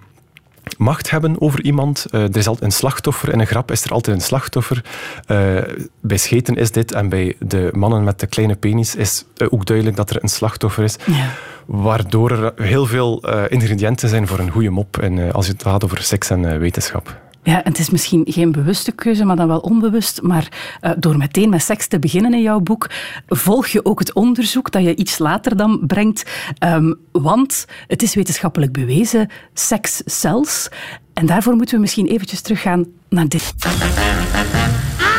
macht 0.77 1.09
hebben 1.09 1.41
over 1.41 1.63
iemand. 1.63 2.05
Uh, 2.11 2.21
er 2.21 2.37
is 2.37 2.47
altijd 2.47 2.65
een 2.65 2.77
slachtoffer. 2.77 3.33
In 3.33 3.39
een 3.39 3.47
grap 3.47 3.71
is 3.71 3.83
er 3.83 3.91
altijd 3.91 4.15
een 4.15 4.23
slachtoffer. 4.23 4.83
Uh, 5.27 5.61
bij 6.01 6.17
scheten 6.17 6.55
is 6.55 6.71
dit. 6.71 6.91
En 6.91 7.09
bij 7.09 7.35
de 7.39 7.69
mannen 7.73 8.03
met 8.03 8.19
de 8.19 8.27
kleine 8.27 8.55
penis 8.55 8.95
is 8.95 9.25
uh, 9.37 9.47
ook 9.51 9.65
duidelijk 9.65 9.97
dat 9.97 10.09
er 10.09 10.23
een 10.23 10.29
slachtoffer 10.29 10.83
is. 10.83 10.95
Ja. 11.05 11.29
Waardoor 11.65 12.31
er 12.31 12.53
heel 12.55 12.85
veel 12.85 13.23
ingrediënten 13.47 14.09
zijn 14.09 14.27
voor 14.27 14.39
een 14.39 14.51
goede 14.51 14.69
mop. 14.69 14.97
En, 14.97 15.31
als 15.31 15.47
het 15.47 15.63
gaat 15.63 15.83
over 15.83 16.01
seks 16.01 16.29
en 16.29 16.59
wetenschap. 16.59 17.28
Ja, 17.49 17.63
en 17.63 17.71
het 17.71 17.79
is 17.79 17.89
misschien 17.89 18.25
geen 18.27 18.51
bewuste 18.51 18.91
keuze, 18.91 19.25
maar 19.25 19.35
dan 19.35 19.47
wel 19.47 19.59
onbewust. 19.59 20.21
Maar 20.21 20.47
uh, 20.81 20.91
door 20.97 21.17
meteen 21.17 21.49
met 21.49 21.61
seks 21.61 21.87
te 21.87 21.99
beginnen 21.99 22.33
in 22.33 22.41
jouw 22.41 22.59
boek, 22.59 22.89
volg 23.27 23.67
je 23.67 23.85
ook 23.85 23.99
het 23.99 24.13
onderzoek 24.13 24.71
dat 24.71 24.83
je 24.83 24.95
iets 24.95 25.17
later 25.17 25.57
dan 25.57 25.83
brengt. 25.87 26.23
Um, 26.65 26.95
want 27.11 27.65
het 27.87 28.01
is 28.01 28.15
wetenschappelijk 28.15 28.71
bewezen, 28.71 29.29
seks 29.53 29.97
zelfs. 30.05 30.69
En 31.13 31.25
daarvoor 31.25 31.55
moeten 31.55 31.75
we 31.75 31.81
misschien 31.81 32.07
eventjes 32.07 32.41
teruggaan 32.41 32.85
naar 33.09 33.27
dit. 33.27 33.53
I 33.57 33.75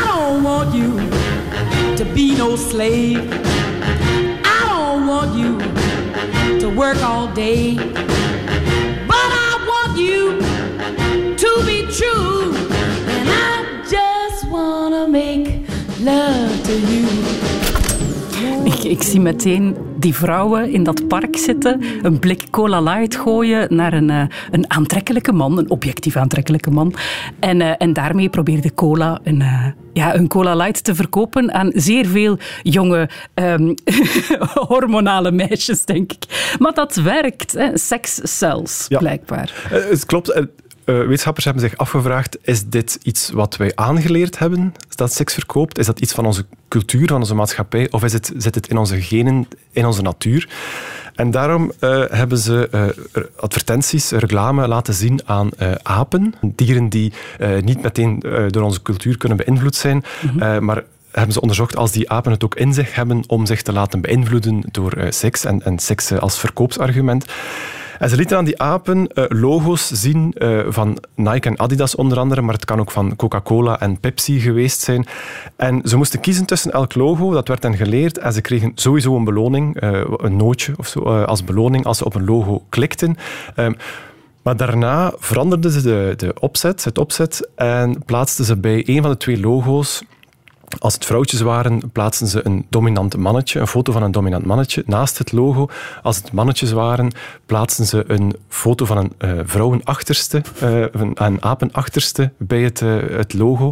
don't 0.05 0.41
want 0.41 0.73
you 0.73 0.89
to 1.95 2.05
be 2.13 2.33
no 2.37 2.55
slave. 2.55 3.21
I 4.43 4.65
don't 4.67 5.05
want 5.05 5.37
you 5.37 5.57
to 6.59 6.73
work 6.73 7.01
all 7.01 7.33
day. 7.33 7.77
True. 11.91 12.53
And 13.19 13.29
I 13.29 13.83
just 13.89 14.49
wanna 14.49 15.07
make 15.07 15.47
love 15.99 16.63
to 16.63 16.73
you. 16.73 17.07
Ik, 18.63 18.83
ik, 18.83 19.01
zie 19.03 19.19
meteen 19.19 19.75
die 19.97 20.15
vrouwen 20.15 20.71
in 20.71 20.83
dat 20.83 21.07
park 21.07 21.37
zitten, 21.37 21.81
een 22.01 22.19
blik 22.19 22.43
cola 22.49 22.81
light 22.81 23.15
gooien 23.15 23.75
naar 23.75 23.93
een, 23.93 24.09
uh, 24.09 24.23
een 24.51 24.71
aantrekkelijke 24.71 25.31
man, 25.31 25.57
een 25.57 25.69
objectief 25.69 26.15
aantrekkelijke 26.15 26.71
man. 26.71 26.93
En, 27.39 27.59
uh, 27.59 27.71
en 27.77 27.93
daarmee 27.93 28.29
probeerde 28.29 28.73
cola 28.73 29.19
een, 29.23 29.39
uh, 29.39 29.65
ja, 29.93 30.15
een 30.15 30.27
cola 30.27 30.55
light 30.55 30.83
te 30.83 30.95
verkopen 30.95 31.53
aan 31.53 31.71
zeer 31.73 32.05
veel 32.05 32.37
jonge 32.61 33.09
um, 33.35 33.73
hormonale 34.69 35.31
meisjes, 35.31 35.85
denk 35.85 36.11
ik. 36.11 36.55
Maar 36.59 36.73
dat 36.73 36.95
werkt, 36.95 37.51
hè? 37.51 37.77
seks 37.77 38.15
zelfs, 38.15 38.85
ja. 38.89 38.97
blijkbaar. 38.97 39.67
het 39.69 40.05
klopt. 40.05 40.47
Uh, 40.85 40.97
wetenschappers 40.97 41.45
hebben 41.45 41.63
zich 41.63 41.77
afgevraagd, 41.77 42.37
is 42.41 42.65
dit 42.65 42.99
iets 43.03 43.29
wat 43.29 43.57
wij 43.57 43.71
aangeleerd 43.75 44.39
hebben, 44.39 44.73
dat 44.95 45.13
seks 45.13 45.33
verkoopt? 45.33 45.77
Is 45.77 45.85
dat 45.85 45.99
iets 45.99 46.13
van 46.13 46.25
onze 46.25 46.45
cultuur, 46.67 47.07
van 47.07 47.19
onze 47.19 47.35
maatschappij? 47.35 47.91
Of 47.91 48.03
is 48.03 48.13
het, 48.13 48.31
zit 48.37 48.55
het 48.55 48.67
in 48.67 48.77
onze 48.77 49.01
genen, 49.01 49.47
in 49.71 49.85
onze 49.85 50.01
natuur? 50.01 50.49
En 51.15 51.31
daarom 51.31 51.71
uh, 51.79 52.03
hebben 52.09 52.37
ze 52.37 52.69
uh, 52.71 53.23
advertenties, 53.35 54.11
reclame 54.11 54.67
laten 54.67 54.93
zien 54.93 55.19
aan 55.25 55.49
apen. 55.83 56.33
Dieren 56.41 56.89
die 56.89 57.13
niet 57.61 57.81
meteen 57.81 58.23
door 58.47 58.63
onze 58.63 58.81
cultuur 58.81 59.17
kunnen 59.17 59.37
beïnvloed 59.37 59.75
zijn, 59.75 60.03
mm 60.21 60.39
-hmm. 60.39 60.65
maar 60.65 60.83
hebben 61.11 61.33
ze 61.33 61.41
onderzocht 61.41 61.75
als 61.75 61.91
die 61.91 62.09
apen 62.09 62.31
het 62.31 62.43
ook 62.43 62.55
in 62.55 62.73
zich 62.73 62.95
hebben 62.95 63.23
om 63.27 63.45
zich 63.45 63.61
te 63.61 63.71
laten 63.71 64.01
beïnvloeden 64.01 64.63
door 64.71 64.93
seks 65.09 65.45
en, 65.45 65.63
en 65.63 65.79
seks 65.79 66.11
als 66.11 66.39
verkoopsargument. 66.39 67.25
En 68.01 68.09
ze 68.09 68.15
lieten 68.15 68.37
aan 68.37 68.45
die 68.45 68.61
apen 68.61 69.09
uh, 69.13 69.25
logo's 69.27 69.87
zien 69.91 70.35
uh, 70.37 70.59
van 70.67 70.97
Nike 71.15 71.49
en 71.49 71.59
Adidas 71.59 71.95
onder 71.95 72.19
andere, 72.19 72.41
maar 72.41 72.53
het 72.53 72.65
kan 72.65 72.79
ook 72.79 72.91
van 72.91 73.15
Coca-Cola 73.15 73.79
en 73.79 73.99
Pepsi 73.99 74.39
geweest 74.39 74.79
zijn. 74.79 75.05
En 75.55 75.81
ze 75.85 75.97
moesten 75.97 76.19
kiezen 76.19 76.45
tussen 76.45 76.71
elk 76.71 76.95
logo, 76.95 77.31
dat 77.31 77.47
werd 77.47 77.63
hen 77.63 77.75
geleerd, 77.75 78.17
en 78.17 78.33
ze 78.33 78.41
kregen 78.41 78.71
sowieso 78.75 79.15
een 79.15 79.23
beloning, 79.23 79.83
uh, 79.83 80.03
een 80.17 80.35
nootje 80.35 80.73
of 80.77 80.87
zo, 80.87 80.99
als 81.23 81.43
beloning 81.43 81.85
als 81.85 81.97
ze 81.97 82.05
op 82.05 82.15
een 82.15 82.25
logo 82.25 82.63
klikten. 82.69 83.17
Um, 83.55 83.75
maar 84.41 84.57
daarna 84.57 85.13
veranderden 85.17 85.71
ze 85.71 85.81
de, 85.81 86.13
de 86.17 86.33
opzet, 86.39 86.83
het 86.83 86.97
opzet 86.97 87.49
en 87.55 88.03
plaatsten 88.05 88.45
ze 88.45 88.57
bij 88.57 88.83
een 88.85 89.01
van 89.01 89.11
de 89.11 89.17
twee 89.17 89.39
logo's 89.39 90.03
als 90.79 90.93
het 90.93 91.05
vrouwtjes 91.05 91.41
waren, 91.41 91.91
plaatsten 91.91 92.27
ze 92.27 92.45
een 92.45 92.65
dominant 92.69 93.17
mannetje, 93.17 93.59
een 93.59 93.67
foto 93.67 93.91
van 93.91 94.03
een 94.03 94.11
dominant 94.11 94.45
mannetje, 94.45 94.83
naast 94.85 95.17
het 95.17 95.31
logo. 95.31 95.69
Als 96.03 96.17
het 96.17 96.31
mannetjes 96.31 96.71
waren, 96.71 97.11
plaatsten 97.45 97.85
ze 97.85 98.03
een 98.07 98.35
foto 98.47 98.85
van 98.85 98.97
een 98.97 99.13
uh, 99.19 99.41
vrouwenachterste, 99.45 100.41
uh, 100.63 100.85
een, 101.13 101.43
apenachterste 101.43 102.31
bij 102.37 102.61
het, 102.61 102.81
uh, 102.81 103.17
het 103.17 103.33
logo. 103.33 103.71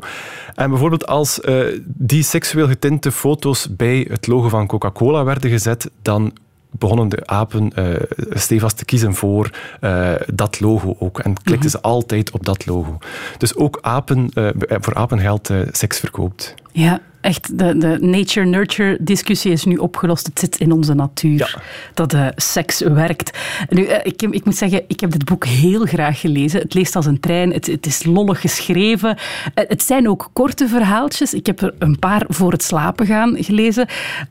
En 0.56 0.70
bijvoorbeeld 0.70 1.08
als 1.08 1.40
die 1.84 2.24
seksueel 2.24 2.68
getinte 2.68 3.12
foto's 3.12 3.76
bij 3.76 4.08
het 4.10 4.28
logo 4.28 4.50
van 4.50 4.68
Coca-Cola 4.68 5.24
werden 5.24 5.50
gezet, 5.50 5.90
dan 6.02 6.34
begonnen 6.70 7.10
de 7.10 7.28
apen 7.28 7.72
uh, 7.76 7.96
stevast 8.30 8.78
te 8.78 8.86
kiezen 8.86 9.14
voor 9.14 9.50
uh, 9.82 10.14
dat 10.34 10.60
logo 10.60 10.96
ook. 11.00 11.20
En 11.20 11.34
klikten 11.34 11.54
mm 11.54 11.62
-hmm. 11.62 11.70
ze 11.70 11.82
altijd 11.82 12.32
op 12.32 12.46
dat 12.46 12.66
logo. 12.66 12.98
Dus 13.38 13.56
ook 13.56 13.78
apen, 13.82 14.32
uh, 14.34 14.50
voor 14.56 14.96
apen 14.96 15.20
geldt 15.20 15.52
seks 15.72 16.00
verkoopt. 16.00 16.54
Ja, 16.72 17.02
echt, 17.22 17.58
de, 17.58 17.78
de 17.78 17.98
nature-nurture 18.02 18.98
discussie 19.02 19.52
is 19.52 19.66
nu 19.66 19.76
opgelost. 19.76 20.26
Het 20.26 20.40
zit 20.40 20.58
in 20.58 20.72
onze 20.72 20.94
natuur 20.94 21.38
ja. 21.38 21.62
dat 21.94 22.14
uh, 22.14 22.28
seks 22.36 22.80
werkt. 22.82 23.38
Nu, 23.70 23.82
uh, 23.82 23.96
ik, 24.04 24.22
ik, 24.22 24.46
moet 24.46 24.56
zeggen, 24.56 24.84
ik 24.88 25.00
heb 25.00 25.12
dit 25.12 25.26
boek 25.26 25.46
heel 25.46 25.86
graag 25.86 26.20
gelezen. 26.20 26.62
Het 26.62 26.74
leest 26.74 26.96
als 26.96 27.06
een 27.06 27.20
trein, 27.20 27.54
het, 27.54 27.66
het 27.66 27.86
is 27.86 28.04
lollig 28.04 28.42
geschreven. 28.42 29.10
Uh, 29.10 29.64
het 29.68 29.84
zijn 29.84 30.10
ook 30.10 30.30
korte 30.34 30.68
verhaaltjes. 30.68 31.34
Ik 31.34 31.46
heb 31.46 31.62
er 31.62 31.74
een 31.80 32.00
paar 32.00 32.26
voor 32.28 32.52
het 32.52 32.64
slapen 32.64 33.06
gaan 33.06 33.44
gelezen. 33.44 33.88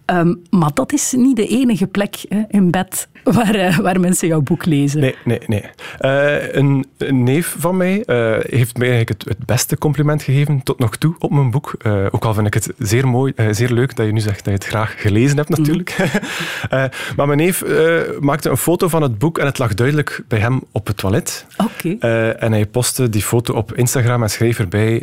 Um, 0.06 0.42
maar 0.50 0.70
dat 0.74 0.92
is 0.92 1.12
niet 1.16 1.36
de 1.36 1.46
enige 1.46 1.86
plek 1.86 2.16
in 2.48 2.70
bed 2.70 3.08
waar, 3.24 3.78
waar 3.82 4.00
mensen 4.00 4.28
jouw 4.28 4.40
boek 4.40 4.64
lezen. 4.64 5.00
Nee, 5.00 5.14
nee, 5.24 5.40
nee. 5.46 5.64
Een, 5.98 6.86
een, 6.96 7.22
neef 7.22 7.56
van 7.58 7.76
mij 7.76 8.02
heeft 8.46 8.76
mij 8.76 8.88
eigenlijk 8.88 9.08
het, 9.08 9.24
het, 9.24 9.46
beste 9.46 9.78
compliment 9.78 10.22
gegeven 10.22 10.62
tot 10.62 10.78
nog 10.78 10.96
toe 10.96 11.14
op 11.18 11.30
mijn 11.30 11.50
boek. 11.50 11.76
ook 12.10 12.24
al 12.24 12.34
vind 12.34 12.46
ik 12.46 12.54
het 12.54 12.72
zeer 12.78 13.08
mooi, 13.08 13.32
uh, 13.36 13.46
zeer 13.50 13.70
leuk 13.70 13.96
dat 13.96 14.06
je 14.06 14.12
nu 14.12 14.20
zegt 14.20 14.36
dat 14.36 14.44
je 14.44 14.50
het 14.50 14.64
graag 14.64 14.94
gelezen 15.00 15.36
hebt 15.36 15.48
natuurlijk. 15.48 15.96
Mm. 15.98 16.04
uh, 16.78 16.84
maar 17.16 17.26
mijn 17.26 17.38
neef 17.38 17.62
uh, 17.62 18.00
maakte 18.20 18.50
een 18.50 18.56
foto 18.56 18.88
van 18.88 19.02
het 19.02 19.18
boek 19.18 19.38
en 19.38 19.46
het 19.46 19.58
lag 19.58 19.74
duidelijk 19.74 20.22
bij 20.28 20.38
hem 20.38 20.62
op 20.72 20.86
het 20.86 20.96
toilet. 20.96 21.46
Okay. 21.56 21.98
en 22.32 22.52
hij 22.52 22.66
postte 22.66 23.08
die 23.08 23.22
foto 23.22 23.54
op 23.54 23.74
Instagram 23.74 24.22
en 24.22 24.30
schreef 24.30 24.58
erbij 24.58 25.02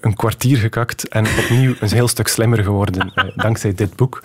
een 0.00 0.14
kwartier 0.14 0.56
gekakt 0.56 1.08
en 1.08 1.26
opnieuw 1.38 1.74
een 1.80 1.92
heel 1.92 2.08
stuk 2.08 2.28
slimmer 2.28 2.62
geworden 2.62 3.12
dankzij 3.36 3.74
dit 3.74 3.96
boek. 3.96 4.22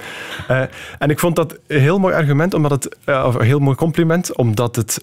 en 0.99 1.09
ik 1.09 1.19
vond 1.19 1.35
dat 1.35 1.57
een 1.67 1.79
heel 1.79 1.99
mooi 1.99 2.13
argument, 2.15 2.53
omdat 2.53 2.71
het, 2.71 2.97
of 3.05 3.35
een 3.35 3.45
heel 3.45 3.59
mooi 3.59 3.75
compliment, 3.75 4.35
omdat 4.35 4.75
het 4.75 5.01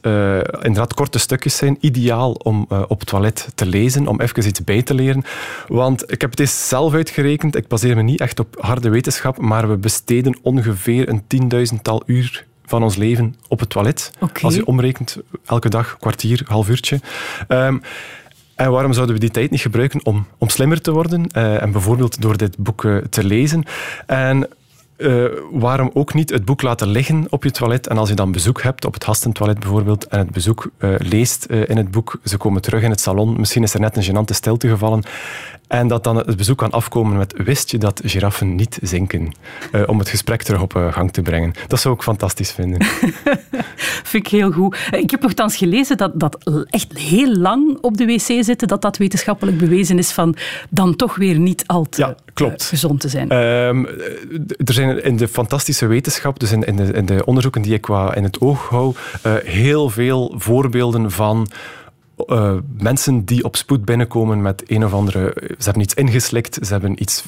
inderdaad 0.63 0.95
korte 0.95 1.19
stukjes 1.19 1.57
zijn, 1.57 1.77
ideaal 1.81 2.33
om 2.33 2.67
op 2.89 3.01
het 3.01 3.09
toilet 3.09 3.49
te 3.55 3.67
lezen, 3.67 4.07
om 4.07 4.21
even 4.21 4.47
iets 4.47 4.65
bij 4.65 4.83
te 4.83 4.95
leren. 4.95 5.25
Want 5.69 6.13
ik 6.13 6.21
heb 6.21 6.31
het 6.31 6.41
eens 6.41 6.69
zelf 6.69 6.95
uitgerekend, 6.95 7.57
ik 7.63 7.69
baseer 7.69 7.97
me 7.97 8.03
niet 8.03 8.21
echt 8.21 8.41
op 8.41 8.57
harde 8.61 8.89
wetenschap, 8.89 9.39
maar 9.39 9.69
we 9.69 9.77
besteden 9.77 10.39
ongeveer 10.43 11.09
een 11.09 11.23
tienduizendtal 11.27 12.03
uur 12.07 12.47
van 12.65 12.83
ons 12.83 12.97
leven 12.97 13.35
op 13.49 13.61
het 13.61 13.71
toilet. 13.71 14.13
Okay. 14.21 14.43
Als 14.43 14.55
je 14.55 14.67
omrekent, 14.67 15.17
elke 15.45 15.69
dag, 15.69 15.97
kwartier, 15.99 16.43
half 16.45 16.69
uurtje. 16.69 17.01
Um, 17.49 17.83
en 18.55 18.71
waarom 18.71 18.93
zouden 18.93 19.15
we 19.15 19.21
die 19.21 19.31
tijd 19.31 19.51
niet 19.51 19.61
gebruiken 19.61 20.07
om, 20.07 20.27
om 20.39 20.49
slimmer 20.49 20.81
te 20.81 20.93
worden? 20.93 21.27
Uh, 21.37 21.63
en 21.63 21.73
bijvoorbeeld 21.73 22.21
door 22.21 22.37
dit 22.37 22.59
boek 22.59 22.83
uh, 22.83 22.97
te 22.97 23.25
lezen. 23.25 23.65
En 24.07 24.49
uh, 24.97 25.25
waarom 25.53 25.91
ook 25.95 26.15
niet 26.15 26.31
het 26.31 26.45
boek 26.45 26.63
laten 26.63 26.89
liggen 26.89 27.27
op 27.31 27.45
je 27.45 27.51
toilet 27.51 27.87
en 27.87 27.99
als 27.99 28.09
je 28.09 28.15
dan 28.15 28.33
bezoek 28.33 28.63
hebt, 28.63 28.85
op 28.85 28.95
het 28.95 29.05
hastentoilet 29.05 29.59
bijvoorbeeld, 29.59 30.07
en 30.07 30.19
het 30.19 30.31
bezoek 30.31 30.71
leest 30.99 31.45
in 31.45 31.77
het 31.77 31.91
boek, 31.91 32.21
ze 32.25 32.37
komen 32.37 32.63
terug 32.63 32.83
in 32.83 32.91
het 32.91 33.01
salon, 33.01 33.37
misschien 33.39 33.63
is 33.63 33.75
er 33.75 33.81
net 33.81 33.97
een 33.97 34.03
genante 34.03 34.35
stilte 34.35 34.69
gevallen, 34.69 35.03
En 35.67 35.89
dat 35.89 36.05
dan 36.05 36.17
het 36.17 36.37
bezoek 36.37 36.59
kan 36.59 36.71
afkomen 36.71 37.17
met 37.17 37.35
wist 37.37 37.71
je 37.71 37.79
dat 37.79 38.01
giraffen 38.05 38.55
niet 38.55 38.79
zinken? 38.83 39.33
Uh, 39.73 39.83
om 39.87 39.99
het 39.99 40.09
gesprek 40.09 40.43
terug 40.43 40.63
op 40.63 40.75
uh, 40.75 40.93
gang 40.93 41.13
te 41.13 41.23
brengen. 41.23 41.53
Dat 41.67 41.81
zou 41.81 41.95
ik 41.95 42.03
fantastisch 42.03 42.53
vinden. 42.53 42.83
Vind 44.11 44.27
ik 44.27 44.33
heel 44.33 44.53
goed. 44.53 44.77
Ik 44.91 45.11
heb 45.11 45.23
nogthans 45.23 45.57
gelezen 45.57 45.97
dat, 45.97 46.13
dat 46.15 46.65
echt 46.71 46.99
heel 46.99 47.37
lang 47.37 47.79
op 47.81 47.97
de 47.97 48.07
wc 48.07 48.45
zitten, 48.45 48.69
dat 48.69 48.83
dat 48.83 48.97
wetenschappelijk 48.97 49.59
bewezen 49.59 49.99
is 49.99 50.13
van 50.13 50.37
dan 50.71 50.97
toch 50.97 51.17
weer 51.17 51.39
niet 51.39 51.67
al 51.67 51.89
te 51.89 52.01
ja, 52.01 52.15
klopt. 52.35 52.63
Uh, 52.63 52.69
gezond 52.69 53.01
te 53.01 53.09
zijn. 53.09 53.33
Um, 53.33 53.87
er 54.65 54.73
zijn 54.73 55.03
in 55.03 55.17
de 55.17 55.29
fantastische 55.29 55.87
wetenschap, 55.87 56.41
dus 56.41 56.53
in, 56.53 56.65
in, 56.65 56.77
de, 56.77 56.93
in 56.93 57.07
de 57.07 57.25
onderzoeken 57.25 57.63
die 57.63 57.75
ik 57.75 57.81
qua 57.81 58.15
in 58.15 58.23
het 58.23 58.41
oog 58.41 58.69
hou, 58.69 58.95
heel 59.45 59.91
veel 59.91 60.35
voorbeelden 60.37 61.11
van 61.11 61.49
uh, 62.27 62.55
mensen 62.79 63.25
die 63.25 63.45
op 63.45 63.57
spoed 63.57 63.85
binnenkomen 63.85 64.43
met 64.43 64.63
een 64.67 64.85
of 64.85 64.93
andere... 64.93 65.35
Ze 65.37 65.65
hebben 65.65 65.83
iets 65.83 65.95
ingeslikt, 65.95 66.59
ze 66.63 66.73
hebben 66.73 67.03
iets 67.03 67.25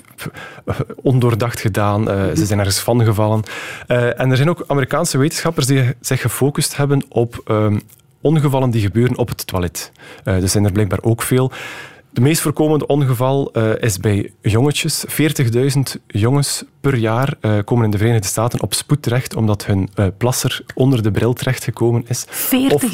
ondoordacht 0.96 1.60
gedaan, 1.60 2.10
uh, 2.10 2.34
ze 2.34 2.46
zijn 2.46 2.58
ergens 2.58 2.78
van 2.78 3.04
gevallen. 3.04 3.42
En 3.86 4.30
er 4.30 4.36
zijn 4.36 4.50
ook 4.50 4.64
Amerikaanse 4.66 5.18
wetenschappers 5.18 5.66
die 5.66 5.94
zich 6.00 6.20
gefocust 6.20 6.76
hebben 6.76 7.04
op 7.08 7.42
um, 7.50 7.80
ongevallen 8.20 8.70
die 8.70 8.80
gebeuren 8.80 9.18
op 9.18 9.28
het 9.28 9.46
toilet. 9.46 9.92
er 10.24 10.48
zijn 10.48 10.64
er 10.64 10.72
blijkbaar 10.72 11.02
ook 11.02 11.22
veel. 11.22 11.52
De 12.14 12.20
meest 12.20 12.40
voorkomende 12.40 12.86
ongeval 12.86 13.50
uh, 13.52 13.70
is 13.80 13.98
bij 13.98 14.32
jongetjes. 14.42 15.04
40.000 15.06 15.80
jongens 16.06 16.64
per 16.80 16.96
jaar 16.96 17.34
uh, 17.40 17.58
komen 17.64 17.84
in 17.84 17.90
de 17.90 17.98
Verenigde 17.98 18.26
Staten 18.26 18.62
op 18.62 18.74
spoed 18.74 19.02
terecht 19.02 19.36
omdat 19.36 19.66
hun 19.66 19.88
uh, 19.96 20.06
plasser 20.18 20.64
onder 20.74 21.02
de 21.02 21.10
bril 21.10 21.32
terechtgekomen 21.32 22.04
is. 22.08 22.26
40.000? 22.26 22.32
Of, 22.68 22.84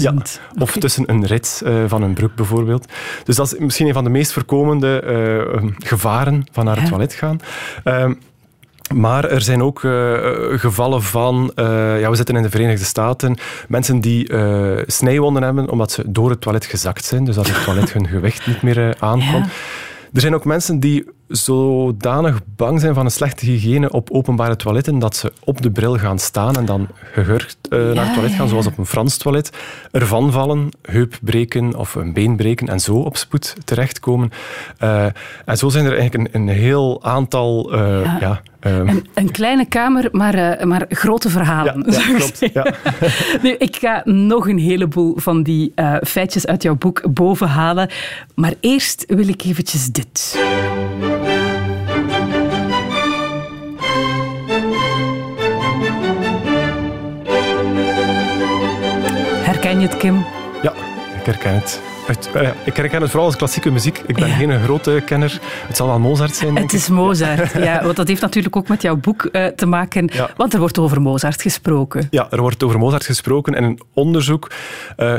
ja, 0.00 0.14
of 0.58 0.72
tussen 0.72 1.10
een 1.10 1.26
rits 1.26 1.62
van 1.86 2.02
een 2.02 2.14
broek 2.14 2.34
bijvoorbeeld. 2.34 2.86
Dus 3.24 3.36
dat 3.36 3.52
is 3.52 3.58
misschien 3.58 3.86
een 3.86 3.92
van 3.92 4.04
de 4.04 4.10
meest 4.10 4.32
voorkomende 4.32 5.02
gevaren 5.78 6.44
van 6.52 6.64
naar 6.64 6.80
het 6.80 6.88
toilet 6.88 7.12
gaan. 7.12 7.40
Maar 8.94 9.24
er 9.24 9.40
zijn 9.40 9.62
ook 9.62 9.82
uh, 9.82 10.18
gevallen 10.58 11.02
van, 11.02 11.52
uh, 11.56 12.00
ja, 12.00 12.10
we 12.10 12.16
zitten 12.16 12.36
in 12.36 12.42
de 12.42 12.50
Verenigde 12.50 12.84
Staten, 12.84 13.36
mensen 13.68 14.00
die 14.00 14.28
uh, 14.32 14.78
snijwonden 14.86 15.42
hebben 15.42 15.70
omdat 15.70 15.92
ze 15.92 16.04
door 16.06 16.30
het 16.30 16.40
toilet 16.40 16.64
gezakt 16.64 17.04
zijn, 17.04 17.24
dus 17.24 17.34
dat 17.34 17.48
het 17.48 17.64
toilet 17.64 17.92
hun 17.92 18.08
gewicht 18.08 18.46
niet 18.46 18.62
meer 18.62 18.96
aankomt. 18.98 19.46
Ja. 19.46 19.50
Er 20.12 20.20
zijn 20.20 20.34
ook 20.34 20.44
mensen 20.44 20.80
die 20.80 21.04
zodanig 21.28 22.40
bang 22.56 22.80
zijn 22.80 22.94
van 22.94 23.04
een 23.04 23.10
slechte 23.10 23.46
hygiëne 23.46 23.90
op 23.90 24.10
openbare 24.10 24.56
toiletten 24.56 24.98
dat 24.98 25.16
ze 25.16 25.32
op 25.44 25.62
de 25.62 25.70
bril 25.70 25.98
gaan 25.98 26.18
staan 26.18 26.56
en 26.56 26.64
dan 26.64 26.88
gehurkt 27.12 27.56
uh, 27.70 27.92
naar 27.92 28.04
het 28.04 28.14
toilet 28.14 28.32
gaan, 28.32 28.48
zoals 28.48 28.66
op 28.66 28.78
een 28.78 28.86
Frans 28.86 29.16
toilet, 29.16 29.50
ervan 29.90 30.32
vallen, 30.32 30.68
heup 30.82 31.18
breken 31.22 31.74
of 31.74 31.94
een 31.94 32.12
been 32.12 32.36
breken 32.36 32.68
en 32.68 32.80
zo 32.80 32.94
op 32.94 33.16
spoed 33.16 33.56
terechtkomen. 33.64 34.30
Uh, 34.82 35.04
en 35.44 35.58
zo 35.58 35.68
zijn 35.68 35.84
er 35.84 35.98
eigenlijk 35.98 36.34
een, 36.34 36.40
een 36.40 36.48
heel 36.48 37.04
aantal 37.04 37.74
uh, 37.74 38.16
ja. 38.20 38.42
Um. 38.66 38.88
Een, 38.88 39.06
een, 39.14 39.30
kleine 39.30 39.66
kamer, 39.66 40.08
maar, 40.12 40.34
uh, 40.34 40.64
maar 40.64 40.84
grote 40.88 41.30
verhalen. 41.30 41.84
Ja, 41.86 41.98
ja 41.98 42.14
klopt. 42.14 42.38
Ja. 42.52 42.74
nu, 43.42 43.54
ik 43.58 43.76
ga 43.76 44.02
nog 44.04 44.48
een 44.48 44.58
heleboel 44.58 45.14
van 45.16 45.42
die 45.42 45.72
uh, 45.76 45.96
feitjes 46.02 46.46
uit 46.46 46.62
jouw 46.62 46.74
boek 46.74 47.14
bovenhalen. 47.14 47.90
Maar 48.34 48.54
eerst 48.60 49.04
wil 49.08 49.28
ik 49.28 49.42
eventjes 49.42 49.86
dit. 49.86 50.36
Herken 59.44 59.80
je 59.80 59.86
het, 59.86 59.96
Kim? 59.96 60.24
Ja, 60.62 60.72
ik 61.18 61.24
herken 61.24 61.54
het. 61.54 61.91
Uh, 62.36 62.48
ik 62.64 62.76
herken 62.76 63.00
het 63.00 63.10
vooral 63.10 63.26
als 63.26 63.36
klassieke 63.36 63.70
muziek. 63.70 64.02
Ik 64.06 64.14
ben 64.14 64.28
ja. 64.28 64.34
geen 64.34 64.62
grote 64.62 65.02
kenner. 65.06 65.40
Het 65.66 65.76
zal 65.76 65.86
wel 65.86 65.98
Mozart 65.98 66.34
zijn. 66.34 66.56
Het 66.56 66.72
is 66.72 66.88
Mozart, 66.88 67.52
ja. 67.64 67.82
Want 67.84 67.96
dat 67.96 68.08
heeft 68.08 68.20
natuurlijk 68.20 68.56
ook 68.56 68.68
met 68.68 68.82
jouw 68.82 68.96
boek 68.96 69.28
uh, 69.32 69.46
te 69.46 69.66
maken. 69.66 70.10
Ja. 70.12 70.30
Want 70.36 70.52
er 70.52 70.58
wordt 70.58 70.78
over 70.78 71.00
Mozart 71.00 71.42
gesproken. 71.42 72.06
Ja, 72.10 72.26
er 72.30 72.40
wordt 72.40 72.62
over 72.62 72.78
Mozart 72.78 73.04
gesproken 73.04 73.54
en 73.54 73.64
een 73.64 73.80
onderzoek. 73.94 74.50
Uh, 74.96 75.14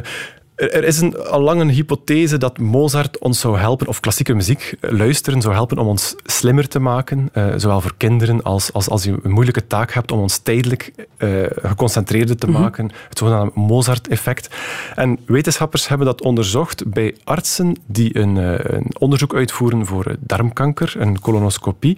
er 0.56 0.84
is 0.84 1.02
een, 1.02 1.18
al 1.18 1.42
lang 1.42 1.62
een 1.62 1.70
hypothese 1.70 2.38
dat 2.38 2.58
Mozart 2.58 3.20
ons 3.20 3.40
zou 3.40 3.58
helpen, 3.58 3.88
of 3.88 4.00
klassieke 4.00 4.34
muziek 4.34 4.76
luisteren 4.80 5.42
zou 5.42 5.54
helpen 5.54 5.78
om 5.78 5.88
ons 5.88 6.16
slimmer 6.24 6.68
te 6.68 6.80
maken, 6.80 7.30
uh, 7.34 7.54
zowel 7.58 7.82
voor 7.82 7.94
kinderen 7.98 8.42
als, 8.44 8.74
als 8.74 8.90
als 8.90 9.04
je 9.04 9.20
een 9.24 9.32
moeilijke 9.32 9.68
taak 9.68 9.92
hebt 9.92 10.12
om 10.12 10.20
ons 10.20 10.38
tijdelijk 10.38 10.92
uh, 11.18 11.46
geconcentreerder 11.62 12.38
te 12.38 12.48
mm 12.48 12.54
-hmm. 12.54 12.62
maken. 12.62 12.92
Het 13.10 13.18
zogenaamde 13.18 13.52
Mozart-effect. 13.56 14.50
En 14.96 15.20
wetenschappers 15.26 15.88
hebben 15.88 16.08
dat 16.08 16.22
onderzocht 16.22 16.90
bij 16.90 17.16
artsen 17.24 17.76
die 17.86 18.18
een, 18.18 18.36
uh, 18.36 18.54
een 18.60 18.92
onderzoek 19.00 19.36
uitvoeren 19.36 19.86
voor 19.86 20.16
darmkanker, 20.20 20.94
een 20.98 21.20
colonoscopie. 21.20 21.98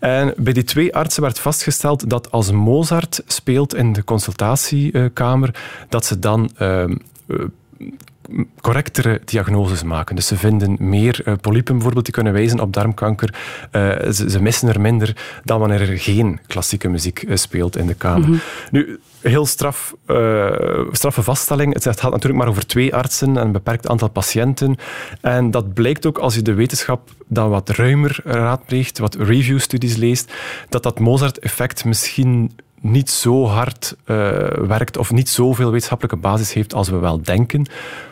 En 0.00 0.34
bij 0.36 0.52
die 0.52 0.64
twee 0.64 0.94
artsen 0.94 1.22
werd 1.22 1.38
vastgesteld 1.38 2.10
dat 2.10 2.30
als 2.30 2.50
Mozart 2.50 3.22
speelt 3.26 3.74
in 3.74 3.92
de 3.92 4.04
consultatiekamer, 4.04 5.54
dat 5.88 6.04
ze 6.04 6.18
dan 6.18 6.50
correctere 8.60 9.20
diagnoses 9.24 9.82
maken. 9.82 10.16
Dus 10.16 10.26
ze 10.26 10.36
vinden 10.36 10.76
meer 10.78 11.20
uh, 11.24 11.34
polypen 11.40 11.74
bijvoorbeeld 11.74 12.04
die 12.04 12.14
kunnen 12.14 12.32
wijzen 12.32 12.60
op 12.60 12.72
darmkanker. 12.72 13.34
Uh, 13.72 14.10
ze, 14.10 14.30
ze, 14.30 14.42
missen 14.42 14.68
er 14.68 14.80
minder 14.80 15.16
dan 15.44 15.60
wanneer 15.60 15.80
er 15.80 15.98
geen 15.98 16.40
klassieke 16.46 16.88
muziek 16.88 17.22
uh, 17.22 17.36
speelt 17.36 17.76
in 17.76 17.86
de 17.86 17.94
kamer. 17.94 18.28
Mm 18.28 18.32
-hmm. 18.32 18.40
Nu, 18.70 19.00
heel 19.20 19.46
straf, 19.46 19.94
straffe 20.92 21.22
vaststelling. 21.22 21.74
Het 21.74 22.00
gaat 22.00 22.10
natuurlijk 22.10 22.42
maar 22.42 22.48
over 22.48 22.66
twee 22.66 22.94
artsen 22.94 23.36
en 23.36 23.44
een 23.44 23.52
beperkt 23.52 23.88
aantal 23.88 24.08
patiënten. 24.08 24.76
En 25.20 25.50
dat 25.50 25.74
blijkt 25.74 26.06
ook 26.06 26.18
als 26.18 26.34
je 26.34 26.42
de 26.42 26.54
wetenschap 26.54 27.10
dan 27.26 27.50
wat 27.50 27.68
ruimer 27.68 28.20
raadpleegt, 28.24 28.98
wat 28.98 29.14
review-studies 29.14 29.96
leest, 29.96 30.32
dat 30.68 30.82
dat 30.82 30.98
Mozart-effect 30.98 31.84
misschien 31.84 32.50
niet 32.80 33.10
zo 33.10 33.46
hard 33.46 33.96
uh, 34.06 34.16
werkt 34.66 34.96
of 34.96 35.12
niet 35.12 35.28
zoveel 35.28 35.70
wetenschappelijke 35.70 36.18
basis 36.18 36.52
heeft 36.52 36.74
als 36.74 36.88
we 36.88 36.96
wel 36.96 37.22
denken. 37.22 37.66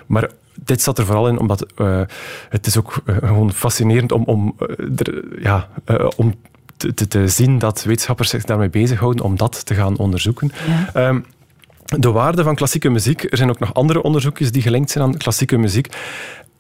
Maar 0.07 0.31
dit 0.55 0.83
zat 0.83 0.99
er 0.99 1.07
vooral 1.07 1.29
in 1.29 1.39
omdat 1.39 1.67
uh, 1.77 2.01
het 2.49 2.67
is 2.67 2.79
ook 2.79 3.03
uh, 3.05 3.17
gewoon 3.17 3.53
fascinerend 3.53 4.13
om, 4.13 4.23
om, 4.25 4.57
er, 4.97 5.43
ja, 5.43 5.69
om 6.17 6.35
te, 6.77 6.95
te, 6.95 7.09
te, 7.09 7.29
zien 7.29 7.59
dat 7.59 7.83
wetenschappers 7.83 8.31
zich 8.31 8.45
daarmee 8.45 8.71
bezighouden 8.71 9.25
om 9.25 9.37
dat 9.37 9.67
te 9.67 9.75
gaan 9.75 9.97
onderzoeken. 9.97 10.53
Ja. 10.95 11.09
Um, 11.09 11.25
de 11.87 12.11
waarde 12.11 12.43
van 12.43 12.55
klassieke 12.55 12.89
muziek. 12.89 13.23
Er 13.23 13.37
zijn 13.37 13.51
ook 13.51 13.59
nog 13.59 13.75
andere 13.75 14.03
onderzoekjes 14.03 14.53
die 14.53 14.63
gelinkt 14.63 14.91
zijn 14.91 15.05
aan 15.05 15.17
klassieke 15.17 15.57
muziek. 15.57 15.89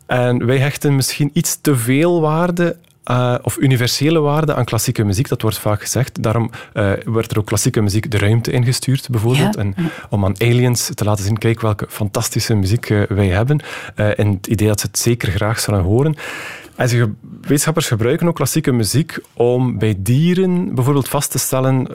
En 0.07 0.47
wij 0.47 0.59
hechten 0.59 0.97
misschien 0.97 1.31
iets 1.33 1.61
te 1.61 1.77
veel 1.77 2.21
waarde 2.21 2.77
uh, 3.11 3.35
of 3.43 3.57
universele 3.57 4.21
waarde 4.21 4.55
aan 4.55 4.65
klassieke 4.65 5.05
muziek. 5.05 5.29
Dat 5.29 5.43
wordt 5.43 5.59
vaak 5.59 5.81
gezegd. 5.81 6.23
Daarom 6.23 6.51
uh, 6.75 6.93
werd 7.05 7.31
er 7.31 7.39
ook 7.39 7.47
klassieke 7.47 7.81
muziek 7.81 8.11
de 8.11 8.19
ruimte 8.19 8.51
ingestuurd, 8.51 9.11
bijvoorbeeld. 9.11 9.55
Ja. 9.55 9.61
En 9.61 9.75
om 10.11 10.25
aan 10.25 10.41
aliens 10.41 10.91
te 10.95 11.05
laten 11.05 11.25
zien, 11.25 11.39
kijk 11.39 11.61
welke 11.61 11.87
fantastische 11.89 12.55
muziek 12.55 12.91
uh, 12.91 13.03
wij 13.09 13.29
hebben. 13.29 13.61
en 13.95 14.33
het 14.33 14.47
idee 14.47 14.69
dat 14.69 14.81
ze 14.81 14.87
het 14.87 14.99
zeker 14.99 15.33
graag 15.33 15.61
zullen 15.61 15.83
horen. 15.83 16.15
En 16.77 16.89
ze, 16.89 17.13
wetenschappers 17.41 17.89
gebruiken 17.89 18.29
ook 18.29 18.35
klassieke 18.35 18.73
muziek 18.73 19.19
om 19.33 19.79
bij 19.79 19.95
dieren 19.99 20.75
bijvoorbeeld 20.75 21.09
vast 21.09 21.31
te 21.31 21.39
stellen 21.39 21.89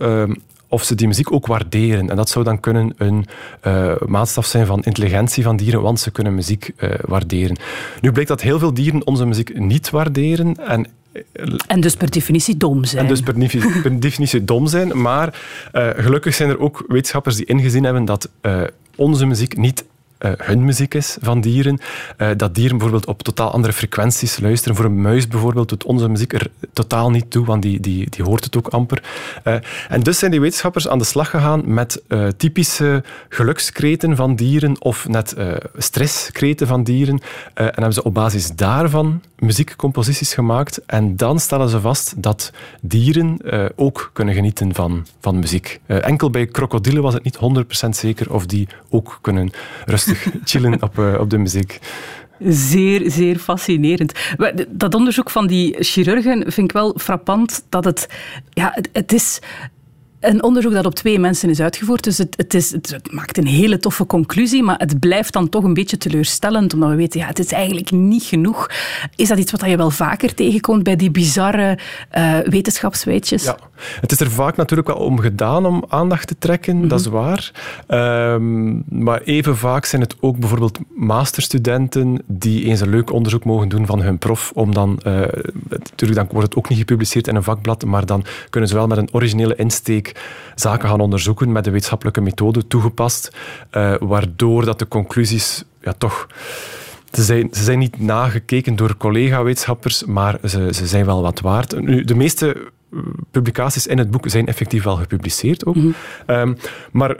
of 0.71 0.83
ze 0.83 0.95
die 0.95 1.07
muziek 1.07 1.31
ook 1.31 1.47
waarderen. 1.47 2.09
En 2.09 2.15
dat 2.15 2.29
zou 2.29 2.45
dan 2.45 2.59
kunnen 2.59 2.93
een 2.97 3.25
uh, 3.67 3.93
maatstaf 4.05 4.45
zijn 4.45 4.65
van 4.65 4.83
intelligentie 4.83 5.43
van 5.43 5.57
dieren, 5.57 5.81
want 5.81 5.99
ze 5.99 6.11
kunnen 6.11 6.35
muziek 6.35 6.71
uh, 6.77 6.89
waarderen. 7.01 7.57
Nu 8.01 8.11
blijkt 8.11 8.29
dat 8.29 8.41
heel 8.41 8.59
veel 8.59 8.73
dieren 8.73 9.07
onze 9.07 9.25
muziek 9.25 9.59
niet 9.59 9.89
waarderen. 9.89 10.67
En 10.67 10.87
en 11.67 11.81
dus 11.81 11.95
per 11.95 12.09
definitie 12.09 12.57
dom 12.57 12.85
zijn. 12.85 13.03
En 13.03 13.07
dus 13.07 13.21
per, 13.21 13.33
per 13.83 13.99
definitie 13.99 14.45
dom 14.45 14.67
zijn. 14.67 15.01
Maar 15.01 15.41
uh, 15.73 15.89
gelukkig 15.95 16.35
zijn 16.35 16.49
er 16.49 16.59
ook 16.59 16.83
wetenschappers 16.87 17.35
die 17.35 17.45
ingezien 17.45 17.83
hebben 17.83 18.05
dat 18.05 18.29
uh, 18.41 18.61
onze 18.95 19.25
muziek 19.25 19.57
niet 19.57 19.85
uh, 20.21 20.31
hun 20.37 20.65
muziek 20.65 20.93
is 20.93 21.17
van 21.21 21.41
dieren. 21.41 21.79
Uh, 22.17 22.27
dat 22.37 22.55
dieren 22.55 22.77
bijvoorbeeld 22.77 23.07
op 23.07 23.23
totaal 23.23 23.51
andere 23.51 23.73
frequenties 23.73 24.39
luisteren. 24.39 24.75
Voor 24.75 24.85
een 24.85 25.01
muis 25.01 25.27
bijvoorbeeld 25.27 25.69
doet 25.69 25.83
onze 25.83 26.09
muziek 26.09 26.33
er 26.33 26.49
totaal 26.73 27.09
niet 27.09 27.31
toe, 27.31 27.45
want 27.45 27.61
die, 27.61 27.79
die, 27.79 28.09
die 28.09 28.23
hoort 28.23 28.43
het 28.43 28.57
ook 28.57 28.67
amper. 28.67 29.03
Uh, 29.43 29.53
en 29.89 30.01
dus 30.01 30.19
zijn 30.19 30.31
die 30.31 30.39
wetenschappers 30.39 30.87
aan 30.87 30.97
de 30.97 31.03
slag 31.03 31.29
gegaan 31.29 31.73
met 31.73 32.03
typische 32.37 33.03
gelukskreten 33.29 34.15
van 34.15 34.35
dieren 34.35 34.75
of 34.81 35.07
net 35.07 35.35
stresskreten 35.77 36.67
van 36.67 36.83
dieren. 36.83 37.19
en 37.53 37.65
hebben 37.65 37.93
ze 37.93 38.03
op 38.03 38.13
basis 38.13 38.51
daarvan 38.55 39.21
muziekcomposities 39.35 40.33
gemaakt. 40.33 40.85
En 40.85 41.15
dan 41.15 41.39
stellen 41.39 41.69
ze 41.69 41.79
vast 41.79 42.13
dat 42.17 42.51
dieren 42.81 43.37
ook 43.75 44.09
kunnen 44.13 44.33
genieten 44.33 44.75
van, 44.75 45.05
van 45.19 45.39
muziek. 45.39 45.79
enkel 45.85 46.29
bij 46.29 46.45
krokodillen 46.45 47.01
was 47.01 47.13
het 47.13 47.23
niet 47.23 47.37
100% 47.85 47.89
zeker 47.89 48.33
of 48.33 48.45
die 48.45 48.67
ook 48.89 49.19
kunnen 49.21 49.51
rusten 49.85 50.10
chillen 50.43 50.81
op, 50.81 50.97
uh, 50.97 51.19
op 51.19 51.29
de 51.29 51.37
muziek. 51.37 51.79
Zeer, 52.39 53.11
zeer 53.11 53.37
fascinerend. 53.37 54.19
Dat 54.67 54.95
onderzoek 54.95 55.29
van 55.29 55.47
die 55.47 55.75
chirurgen 55.79 56.51
vind 56.51 56.67
ik 56.67 56.71
wel 56.71 56.95
frappant 56.97 57.65
dat 57.69 57.83
het... 57.83 58.07
Ja, 58.49 58.71
het, 58.73 58.89
het 58.93 59.13
is 59.13 59.39
een 60.21 60.43
onderzoek 60.43 60.73
dat 60.73 60.85
op 60.85 60.95
twee 60.95 61.19
mensen 61.19 61.49
is 61.49 61.59
uitgevoerd. 61.59 62.03
Dus 62.03 62.17
het, 62.17 62.33
het, 62.37 62.53
is, 62.53 62.71
het, 62.71 63.11
maakt 63.11 63.37
een 63.37 63.47
hele 63.47 63.77
toffe 63.77 64.05
conclusie, 64.05 64.63
maar 64.63 64.77
het 64.77 64.99
blijft 64.99 65.33
dan 65.33 65.49
toch 65.49 65.63
een 65.63 65.73
beetje 65.73 65.97
teleurstellend, 65.97 66.73
omdat 66.73 66.89
we 66.89 66.95
weten, 66.95 67.19
ja, 67.19 67.25
het 67.25 67.39
is 67.39 67.51
eigenlijk 67.51 67.91
niet 67.91 68.23
genoeg. 68.23 68.69
Is 69.15 69.27
dat 69.27 69.37
iets 69.37 69.51
wat 69.51 69.65
je 69.65 69.77
wel 69.77 69.89
vaker 69.89 70.33
tegenkomt 70.33 70.83
bij 70.83 70.95
die 70.95 71.11
bizarre 71.11 71.77
uh, 72.17 72.37
wetenschapsweetjes? 72.39 73.43
Ja, 73.43 73.57
het 74.01 74.11
is 74.11 74.19
er 74.19 74.31
vaak 74.31 74.55
natuurlijk 74.55 74.87
wel 74.87 74.97
om 74.97 75.19
gedaan 75.19 75.65
om 75.65 75.85
aandacht 75.87 76.27
te 76.27 76.35
trekken, 76.39 76.87
dat 76.87 76.99
is 76.99 77.07
mhm. 77.07 77.15
waar. 77.15 77.51
Um, 78.33 78.83
maar 78.89 79.21
even 79.21 79.57
vaak 79.57 79.85
zijn 79.85 80.01
het 80.01 80.15
ook 80.19 80.37
bijvoorbeeld 80.37 80.79
masterstudenten 80.95 82.21
die 82.27 82.65
eens 82.65 82.81
een 82.81 82.89
leuk 82.89 83.11
onderzoek 83.11 83.43
mogen 83.43 83.69
doen 83.69 83.85
van 83.85 84.01
hun 84.01 84.17
prof, 84.17 84.51
om 84.53 84.73
dan, 84.73 84.99
uh, 85.07 85.13
natuurlijk 85.69 86.19
dan 86.19 86.27
wordt 86.31 86.47
het 86.47 86.55
ook 86.55 86.69
niet 86.69 86.77
gepubliceerd 86.77 87.27
in 87.27 87.35
een 87.35 87.43
vakblad, 87.43 87.85
maar 87.85 88.05
dan 88.05 88.25
kunnen 88.49 88.69
ze 88.69 88.75
wel 88.75 88.87
met 88.87 88.97
een 88.97 89.09
originele 89.11 89.55
insteek 89.55 90.10
zaken 90.55 90.89
gaan 90.89 90.99
onderzoeken 90.99 91.51
met 91.51 91.63
de 91.63 91.71
wetenschappelijke 91.71 92.21
methode 92.21 92.67
toegepast, 92.67 93.35
uh, 93.71 93.93
waardoor 93.99 94.65
dat 94.65 94.79
de 94.79 94.87
conclusies 94.87 95.63
ja, 95.81 95.93
toch... 95.97 96.27
Ze 97.11 97.23
zijn, 97.23 97.47
ze 97.51 97.63
zijn 97.63 97.79
niet 97.79 97.99
nagekeken 97.99 98.75
door 98.75 98.97
collega-wetenschappers, 98.97 100.05
maar 100.05 100.39
ze, 100.43 100.73
ze 100.73 100.87
zijn 100.87 101.05
wel 101.05 101.21
wat 101.21 101.39
waard. 101.39 101.81
Nu, 101.81 102.03
de 102.03 102.15
meeste 102.15 102.71
eh, 102.93 102.99
publicaties 103.31 103.87
in 103.87 103.97
het 103.97 104.11
boek 104.11 104.29
zijn 104.29 104.47
effectief 104.47 104.83
wel 104.83 104.95
gepubliceerd 104.95 105.65
ook. 105.65 105.75
Mm 105.75 105.93
-hmm. 106.25 106.55
maar 106.91 107.15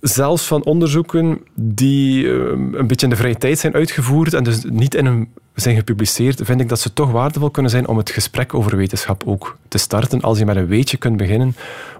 zelfs 0.00 0.46
van 0.46 0.64
onderzoeken 0.64 1.40
die 1.54 2.32
ehm, 2.32 2.74
een 2.74 2.86
beetje 2.86 3.06
in 3.06 3.12
de 3.12 3.18
vrije 3.18 3.36
tijd 3.36 3.58
zijn 3.58 3.74
uitgevoerd 3.74 4.34
en 4.34 4.44
dus 4.44 4.64
niet 4.64 4.94
in 4.94 5.06
een 5.06 5.28
zijn 5.56 5.76
gepubliceerd, 5.76 6.40
vind 6.44 6.60
ik 6.60 6.68
dat 6.68 6.80
ze 6.80 6.92
toch 6.92 7.10
waardevol 7.10 7.50
kunnen 7.50 7.70
zijn 7.70 7.88
om 7.88 7.96
het 7.96 8.10
gesprek 8.10 8.54
over 8.54 8.76
wetenschap 8.76 9.22
ook 9.26 9.56
te 9.68 9.78
starten. 9.78 10.20
Als 10.20 10.38
je 10.38 10.44
met 10.44 10.56
een 10.56 10.66
weetje 10.66 10.96
kunt 10.96 11.16
beginnen 11.16 11.54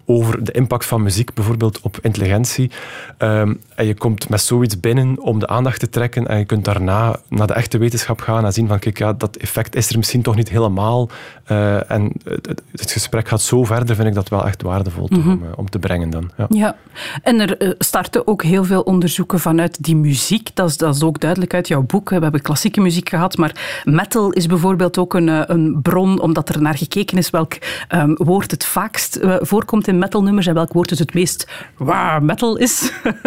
over 0.06 0.44
de 0.44 0.52
impact 0.52 0.86
van 0.86 1.02
muziek 1.02 1.34
bijvoorbeeld 1.34 1.80
op 1.80 1.98
intelligentie. 2.02 2.70
Ehm, 3.18 3.54
en 3.74 3.86
je 3.86 3.94
komt 3.94 4.28
met 4.28 4.40
zoiets 4.40 4.80
binnen 4.80 5.20
om 5.20 5.38
de 5.38 5.46
aandacht 5.46 5.80
te 5.80 5.88
trekken 5.88 6.26
en 6.26 6.38
je 6.38 6.44
kunt 6.44 6.64
daarna 6.64 7.20
naar 7.28 7.46
de 7.46 7.52
echte 7.52 7.78
wetenschap 7.78 8.20
gaan 8.20 8.44
en 8.44 8.52
zien 8.52 8.68
van 8.68 8.78
kijk, 8.78 8.98
ja, 8.98 9.12
dat 9.12 9.36
effect 9.36 9.76
is 9.76 9.90
er 9.90 9.96
misschien 9.96 10.22
toch 10.22 10.36
niet 10.36 10.48
helemaal. 10.48 11.08
Uh, 11.50 11.90
en 11.90 12.12
het, 12.24 12.62
het, 12.72 12.90
gesprek 12.90 13.28
gaat 13.28 13.40
zo 13.40 13.64
verder, 13.64 13.96
vind 13.96 14.08
ik 14.08 14.14
dat 14.14 14.28
wel 14.28 14.46
echt 14.46 14.62
waardevol 14.62 15.06
mm 15.10 15.30
om, 15.30 15.42
uh, 15.42 15.48
om, 15.56 15.70
te 15.70 15.78
brengen 15.78 16.10
dan. 16.10 16.30
Ja, 16.36 16.46
ja. 16.48 16.76
en 17.22 17.40
er 17.40 17.62
uh, 17.62 17.72
starten 17.78 18.26
ook 18.26 18.42
heel 18.42 18.64
veel 18.64 18.80
onderzoeken 18.80 19.40
vanuit 19.40 19.84
die 19.84 19.96
muziek. 19.96 20.50
Dat 20.54 20.68
is, 20.68 20.76
dat 20.76 20.94
is 20.94 21.02
ook 21.02 21.20
duidelijk 21.20 21.54
uit 21.54 21.68
jouw 21.68 21.82
boek. 21.82 22.08
We 22.08 22.18
hebben 22.18 22.42
klassieke 22.42 22.80
muziek 22.80 23.08
gehad, 23.08 23.36
maar 23.36 23.45
metal 23.84 24.32
is 24.32 24.46
bijvoorbeeld 24.46 24.98
ook 24.98 25.14
een, 25.14 25.52
een 25.52 25.78
bron, 25.82 26.20
omdat 26.20 26.48
er 26.48 26.62
naar 26.62 26.76
gekeken 26.76 27.18
is 27.18 27.30
welk 27.30 27.52
um, 27.94 28.14
woord 28.14 28.50
het 28.50 28.64
vaakst 28.64 29.18
voorkomt 29.22 29.88
in 29.88 29.98
metalnummers 29.98 30.46
en 30.46 30.54
welk 30.54 30.72
woord 30.72 30.88
dus 30.88 30.98
het 30.98 31.14
meest 31.14 31.48
waar 31.76 32.22
metal 32.22 32.56
is. 32.56 32.90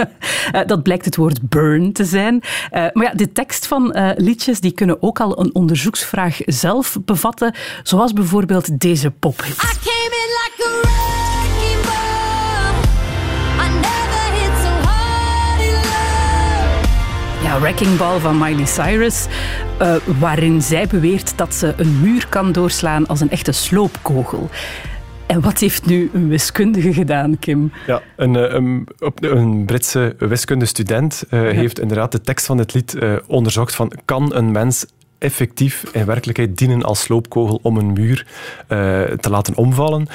Eh, 0.52 0.62
dat 0.66 0.84
blijkt 0.84 1.06
het 1.06 1.16
woord 1.16 1.50
burn 1.50 1.94
te 1.94 2.06
zijn. 2.06 2.42
Maar 2.72 3.04
ja, 3.04 3.12
de 3.14 3.32
tekst 3.32 3.68
van 3.68 3.96
liedjes 4.16 4.60
die 4.60 4.72
kunnen 4.72 5.02
ook 5.02 5.20
al 5.20 5.40
een 5.40 5.56
onderzoeksvraag 5.56 6.38
zelf 6.46 6.98
bevatten, 7.06 7.56
zoals 7.84 8.14
bijvoorbeeld 8.14 8.80
deze 8.80 9.12
pophit. 9.12 9.56
Ja, 9.62 10.99
Wrecking 17.60 17.98
Ball 17.98 18.20
van 18.20 18.38
Miley 18.38 18.66
Cyrus, 18.66 19.28
uh, 19.82 19.96
waarin 20.20 20.62
zij 20.62 20.88
beweert 20.88 21.38
dat 21.38 21.56
ze 21.56 21.74
een 21.78 22.02
muur 22.02 22.28
kan 22.28 22.52
doorslaan 22.52 23.08
als 23.08 23.22
een 23.22 23.30
echte 23.30 23.52
sloopkogel. 23.52 24.50
En 25.26 25.42
wat 25.42 25.60
heeft 25.60 25.86
nu 25.86 26.10
een 26.14 26.28
wiskundige 26.28 26.94
gedaan, 26.94 27.40
Kim? 27.40 27.72
Ja, 27.88 28.02
een, 28.16 28.36
eh, 28.36 28.54
een, 28.54 28.88
een 29.16 29.66
Britse 29.66 30.16
wiskundestudent 30.18 31.24
uh, 31.30 31.42
heeft 31.42 31.80
inderdaad 31.80 32.12
de 32.12 32.22
tekst 32.22 32.46
van 32.46 32.58
het 32.58 32.74
lied 32.74 32.96
uh, 32.96 33.14
onderzocht 33.28 33.76
van 33.76 33.92
kan 34.06 34.36
een 34.36 34.52
mens 34.52 34.86
effectief 35.20 35.84
in 35.92 36.06
werkelijkheid 36.06 36.58
dienen 36.58 36.84
als 36.84 37.02
sloopkogel 37.02 37.60
om 37.62 37.78
een 37.78 37.94
muur 37.94 38.28
uh, 38.28 39.02
te 39.04 39.30
laten 39.30 39.56
omvallen. 39.56 40.08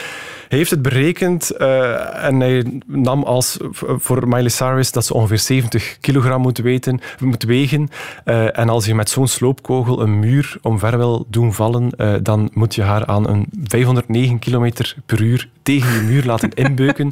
Hij 0.49 0.59
heeft 0.59 0.71
het 0.71 0.83
berekend 0.83 1.53
uh, 1.59 2.25
en 2.25 2.41
hij 2.41 2.81
nam 2.87 3.23
als 3.23 3.57
voor 3.81 4.29
Miley 4.29 4.49
Cyrus 4.49 4.93
dat 4.93 5.05
ze 5.05 5.15
ongeveer 5.15 5.39
70 5.39 5.99
kilogram 6.01 6.41
moet, 6.41 6.59
weten, 6.59 7.01
moet 7.19 7.43
wegen. 7.43 7.89
Uh, 8.25 8.59
en 8.59 8.69
als 8.69 8.87
je 8.87 8.95
met 8.95 9.11
zo'n 9.11 9.29
sloopkogel 9.29 10.01
een 10.01 10.19
muur 10.19 10.57
omver 10.63 10.97
wil 10.97 11.27
doen 11.29 11.53
vallen, 11.55 11.93
dan 12.23 12.51
moet 12.53 12.75
je 12.75 12.83
haar 12.83 13.07
aan 13.07 13.29
een 13.29 13.47
509 13.65 14.39
kilometer 14.39 14.97
per 15.07 15.21
uur 15.21 15.49
tegen 15.65 15.93
die 15.93 16.03
muur 16.03 16.25
laten 16.25 16.51
inbeuken. 16.65 17.09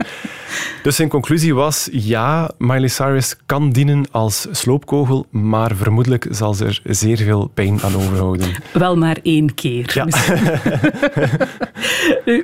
dus 0.82 0.96
zijn 0.96 1.08
conclusie 1.08 1.54
was, 1.54 1.88
ja, 1.92 2.50
Miley 2.58 2.88
Cyrus 2.88 3.36
kan 3.46 3.70
dienen 3.70 4.06
als 4.10 4.46
sloopkogel, 4.50 5.26
maar 5.30 5.76
vermoedelijk 5.76 6.26
zal 6.30 6.54
ze 6.54 6.64
er 6.64 6.80
zeer 6.84 7.16
veel 7.16 7.50
pijn 7.54 7.81
aan 7.84 7.96
overhouden. 7.96 8.48
Wel 8.72 8.96
maar 8.96 9.18
één 9.22 9.54
keer. 9.54 9.90
Ja. 9.94 10.06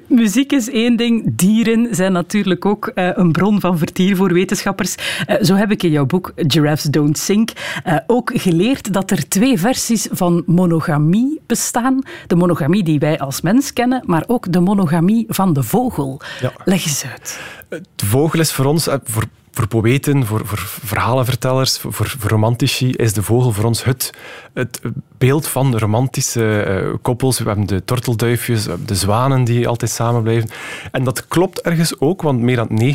Muziek 0.07 0.53
is 0.53 0.71
één 0.71 0.97
ding, 0.97 1.23
dieren 1.27 1.95
zijn 1.95 2.13
natuurlijk 2.13 2.65
ook 2.65 2.91
uh, 2.95 3.11
een 3.15 3.33
bron 3.33 3.61
van 3.61 3.79
vertier 3.79 4.17
voor 4.17 4.33
wetenschappers. 4.33 4.95
Uh, 5.29 5.37
zo 5.43 5.55
heb 5.55 5.71
ik 5.71 5.83
in 5.83 5.91
jouw 5.91 6.07
boek 6.07 6.33
Giraffes 6.37 6.91
Don't 6.91 7.19
Sink 7.19 7.51
uh, 7.87 7.97
ook 8.07 8.31
geleerd 8.35 8.93
dat 8.93 9.11
er 9.11 9.29
twee 9.29 9.59
versies 9.59 10.09
van 10.11 10.43
monogamie 10.47 11.41
bestaan. 11.47 12.03
De 12.27 12.37
monogamie 12.37 12.83
die 12.83 12.99
wij 12.99 13.19
als 13.19 13.41
mens 13.41 13.73
kennen, 13.73 14.03
maar 14.07 14.25
ook 14.27 14.53
de 14.53 14.61
monogamie 14.61 15.25
van 15.29 15.53
de 15.53 15.63
vogel. 15.63 16.21
Ja. 16.41 16.53
Leg 16.65 16.85
eens 16.85 17.05
uit. 17.11 17.41
De 17.69 18.07
vogel 18.07 18.41
is 18.41 18.53
voor 18.53 18.65
ons, 18.65 18.87
eh, 18.87 18.95
voor, 19.05 19.25
voor 19.59 19.67
poëten, 19.67 20.27
voor, 20.27 20.47
voor 20.47 20.59
verhalenvertellers, 20.85 21.79
voor, 21.79 22.15
romantici, 22.21 22.93
is 22.93 23.13
de 23.13 23.23
vogel 23.23 23.53
voor 23.53 23.65
ons 23.65 23.85
het, 23.85 24.13
het 24.55 24.81
beeld 25.19 25.47
van 25.49 25.71
de 25.71 25.79
romantische 25.79 26.67
uh, 26.69 26.95
koppels. 27.03 27.39
We 27.39 27.45
hebben 27.45 27.67
de 27.67 27.85
tortelduifjes, 27.85 28.67
de 28.87 28.95
zwanen 28.95 29.45
die 29.45 29.69
altijd 29.69 29.91
samen 29.91 30.23
blijven. 30.23 30.51
En 30.93 31.05
dat 31.05 31.29
klopt 31.29 31.61
ergens 31.61 32.01
ook, 32.01 32.23
want 32.23 32.41
meer 32.41 32.57
dan 32.57 32.95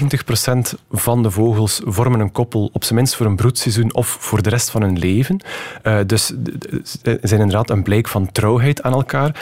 90% 0.75 0.79
van 0.91 1.23
de 1.23 1.31
vogels 1.31 1.81
vormen 1.85 2.19
een 2.19 2.31
koppel, 2.31 2.69
op 2.73 2.83
zijn 2.83 2.95
minst 2.95 3.15
voor 3.15 3.25
een 3.25 3.35
broedseizoen 3.35 3.93
of 3.93 4.17
voor 4.19 4.41
de 4.41 4.49
rest 4.49 4.69
van 4.69 4.81
hun 4.81 4.99
leven. 4.99 5.39
Uh, 5.83 5.99
dus 6.05 6.33
zijn 7.03 7.41
inderdaad 7.41 7.69
een 7.69 7.83
blijk 7.83 8.07
van 8.07 8.31
trouwheid 8.31 8.81
aan 8.83 8.93
elkaar. 8.93 9.41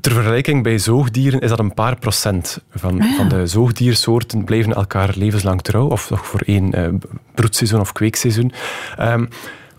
Ter 0.00 0.12
vergelijking 0.12 0.62
bij 0.62 0.78
zoogdieren 0.78 1.40
is 1.40 1.48
dat 1.48 1.58
een 1.58 1.74
paar 1.74 1.98
procent 1.98 2.60
van, 2.70 3.00
ah, 3.00 3.16
van 3.16 3.28
de 3.28 3.46
zoogdiersoorten 3.46 4.44
blijven 4.44 4.74
elkaar 4.74 5.14
levenslang 5.16 5.62
trouw, 5.62 5.88
of 5.88 6.10
nog 6.10 6.26
voor 6.26 6.40
één 6.40 6.78
uh, 6.78 6.88
broedseizoen 7.34 7.80
of 7.80 7.92
kweekseizoen. 7.92 8.52
Um, 9.00 9.28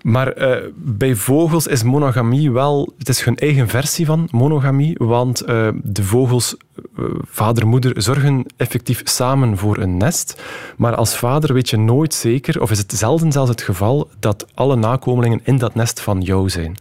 maar 0.02 0.38
uh, 0.38 0.58
bij 0.76 1.16
vogels 1.16 1.68
is 1.68 1.84
monogamie 1.84 2.52
wel, 2.52 2.94
het 2.98 3.10
is 3.10 3.24
hun 3.24 3.36
eigen 3.36 3.68
versie 3.68 4.06
van 4.06 4.28
monogamie, 4.32 4.96
want 4.98 5.50
uh, 5.50 5.68
de 5.84 6.04
vogels, 6.04 6.56
uh, 7.00 7.06
vader 7.24 7.64
en 7.64 7.70
moeder, 7.70 8.02
zorgen 8.02 8.46
effectief 8.58 9.02
samen 9.04 9.58
voor 9.58 9.78
een 9.78 9.98
nest. 9.98 10.42
Maar 10.78 10.96
als 10.96 11.18
vader 11.18 11.54
weet 11.54 11.70
je 11.70 11.78
nooit 11.78 12.14
zeker, 12.14 12.62
of 12.62 12.72
is 12.72 12.78
het 12.78 12.92
zelden 12.92 13.32
zelfs 13.32 13.50
het 13.50 13.62
geval, 13.62 14.10
dat 14.20 14.48
alle 14.54 14.76
nakomelingen 14.76 15.42
in 15.44 15.58
dat 15.58 15.76
nest 15.76 16.02
van 16.02 16.22
jou 16.22 16.50
zijn. 16.50 16.78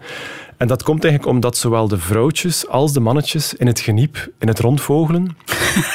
En 0.59 0.67
dat 0.67 0.83
komt 0.83 1.05
eigenlijk 1.05 1.35
omdat 1.35 1.57
zowel 1.57 1.89
de 1.89 1.99
vrouwtjes 1.99 2.69
als 2.69 2.93
de 2.93 3.01
mannetjes 3.01 3.55
in 3.55 3.67
het 3.67 3.81
geniep, 3.81 4.29
in 4.39 4.49
het 4.49 4.59
rondvogelen, 4.59 5.37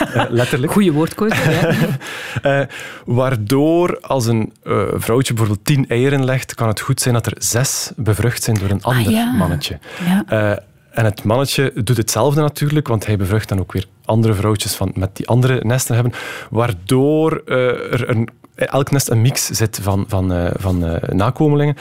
uh, 0.02 0.24
letterlijk. 0.30 0.72
Goeie 0.72 0.92
woordkeuze, 0.92 1.52
ja. 1.52 2.60
uh, 2.62 2.68
waardoor 3.20 4.00
als 4.02 4.26
een 4.26 4.54
uh, 4.64 4.84
vrouwtje 4.94 5.34
bijvoorbeeld 5.34 5.66
tien 5.66 5.88
eieren 5.88 6.26
legt, 6.26 6.56
kan 6.56 6.68
het 6.68 6.80
goed 6.80 7.02
zijn 7.02 7.14
dat 7.14 7.26
er 7.26 7.36
zes 7.38 7.92
bevrucht 7.96 8.44
zijn 8.44 8.58
door 8.58 8.70
een 8.70 8.84
ander 8.84 9.06
ah, 9.06 9.12
ja. 9.12 9.32
mannetje. 9.32 9.80
Ja. 10.06 10.60
en 10.92 11.06
het 11.06 11.24
mannetje 11.24 11.72
doet 11.84 11.98
hetzelfde 11.98 12.42
natuurlijk, 12.42 12.88
want 12.88 13.06
hij 13.06 13.18
bevrucht 13.18 13.50
dan 13.50 13.60
ook 13.60 13.72
weer 13.72 13.86
andere 14.06 14.34
vrouwtjes 14.34 14.76
van, 14.76 14.92
met 14.96 15.16
die 15.16 15.28
andere 15.28 15.60
nesten 15.64 15.96
hebben, 15.96 16.14
waardoor 16.50 17.42
er 17.46 18.10
een, 18.10 18.30
elk 18.56 18.92
nest 18.92 19.10
een 19.10 19.22
mix 19.22 19.46
zit 19.46 19.80
van, 19.82 20.06
van, 20.08 20.52
van 20.60 21.00
nakomelingen. 21.10 21.76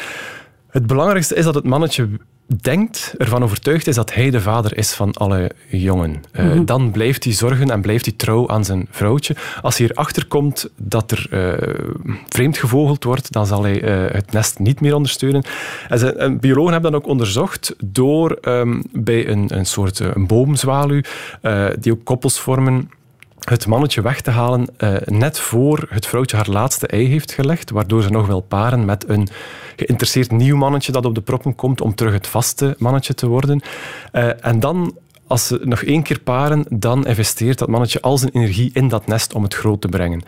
Het 0.73 0.87
belangrijkste 0.87 1.35
is 1.35 1.45
dat 1.45 1.55
het 1.55 1.65
mannetje 1.65 2.09
denkt, 2.61 3.15
ervan 3.19 3.43
overtuigd 3.43 3.87
is 3.87 3.95
dat 3.95 4.15
hij 4.15 4.31
de 4.31 4.41
vader 4.41 4.77
is 4.77 4.93
van 4.93 5.13
alle 5.13 5.51
jongen. 5.69 6.23
Uh, 6.33 6.61
Dan 6.65 6.91
blijft 6.91 7.25
hij 7.25 7.33
zorgen 7.33 7.71
en 7.71 7.81
blijft 7.81 8.05
hij 8.05 8.15
trouw 8.17 8.49
aan 8.49 8.65
zijn 8.65 8.87
vrouwtje. 8.91 9.37
Als 9.63 9.79
hij 9.79 9.89
erachter 9.89 10.27
komt 10.27 10.71
dat 10.77 11.11
er 11.11 11.27
uh, 11.31 11.75
vreemd 12.29 12.59
gevogeld 12.59 13.05
wordt, 13.05 13.33
dan 13.33 13.47
zal 13.47 13.63
hij 13.63 13.83
uh, 13.83 14.13
het 14.13 14.33
nest 14.33 14.59
niet 14.59 14.81
meer 14.81 14.95
ondersteunen. 14.95 15.45
En, 15.89 15.99
ze, 15.99 16.13
en 16.13 16.41
biologen 16.41 16.73
hebben 16.73 16.93
dat 16.93 17.03
ook 17.03 17.09
onderzocht 17.09 17.75
door 17.85 18.39
um, 18.43 18.83
bij 18.93 19.29
een, 19.29 19.57
een 19.57 19.67
soort 19.67 19.99
een 19.99 20.27
boomzwaluw, 20.27 21.01
die 21.81 21.93
ook 21.93 22.05
koppels 22.05 22.41
vormen, 22.41 22.91
het 23.45 23.67
mannetje 23.67 24.03
weg 24.03 24.21
te 24.21 24.31
halen 24.31 24.69
uh, 24.79 24.97
net 25.05 25.39
voor 25.39 25.87
het 25.89 26.07
vrouwtje 26.07 26.37
haar 26.37 26.49
laatste 26.51 26.87
ei 26.87 27.07
heeft 27.07 27.33
gelegd, 27.33 27.71
waardoor 27.71 28.03
ze 28.03 28.11
nog 28.11 28.27
wel 28.27 28.41
paren 28.41 28.85
met 28.85 29.09
een 29.09 29.29
geïnteresseerd 29.77 30.31
nieuw 30.31 30.57
mannetje 30.57 30.93
dat 30.93 31.07
op 31.07 31.15
de 31.15 31.21
proppen 31.21 31.55
komt 31.55 31.81
om 31.81 31.95
terug 31.95 32.13
het 32.13 32.27
vaste 32.27 32.75
mannetje 32.79 33.15
te 33.15 33.27
worden. 33.27 33.61
Uh, 34.13 34.47
en 34.47 34.61
dan 34.61 34.97
als 35.27 35.47
ze 35.47 35.61
nog 35.63 35.83
één 35.83 36.03
keer 36.03 36.21
paren, 36.21 36.65
dan 36.69 37.07
investeert 37.07 37.59
dat 37.59 37.69
mannetje 37.69 38.01
al 38.01 38.19
zijn 38.19 38.33
energie 38.33 38.71
in 38.73 38.89
dat 38.89 39.07
nest 39.07 39.35
om 39.35 39.43
het 39.43 39.55
groot 39.55 39.81
te 39.81 39.89
brengen. 39.89 40.23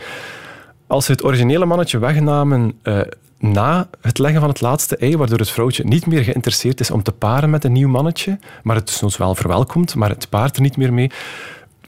Als 0.87 1.05
ze 1.05 1.13
het 1.13 1.25
originele 1.25 1.65
mannetje 1.65 1.99
wegnamen 1.99 2.79
uh, 2.83 3.01
na 3.39 3.89
het 4.01 4.19
leggen 4.19 4.41
van 4.41 4.49
het 4.49 4.61
laatste 4.61 4.97
ei, 4.97 5.17
waardoor 5.17 5.39
het 5.39 5.51
vrouwtje 5.51 5.85
niet 5.85 6.07
meer 6.07 6.25
geïnteresseerd 6.25 6.81
is 6.81 6.91
om 6.91 7.03
te 7.03 7.13
paren 7.13 7.51
met 7.51 7.65
een 7.65 7.73
nieuw 7.73 7.89
mannetje, 7.89 8.39
maar 8.63 8.77
het 8.77 8.99
dus 9.01 9.17
wel 9.17 9.35
verwelkomt, 9.35 9.95
maar 9.95 10.09
het 10.09 10.29
paart 10.29 10.57
er 10.57 10.63
niet 10.63 10.77
meer 10.77 10.93
mee, 10.93 11.11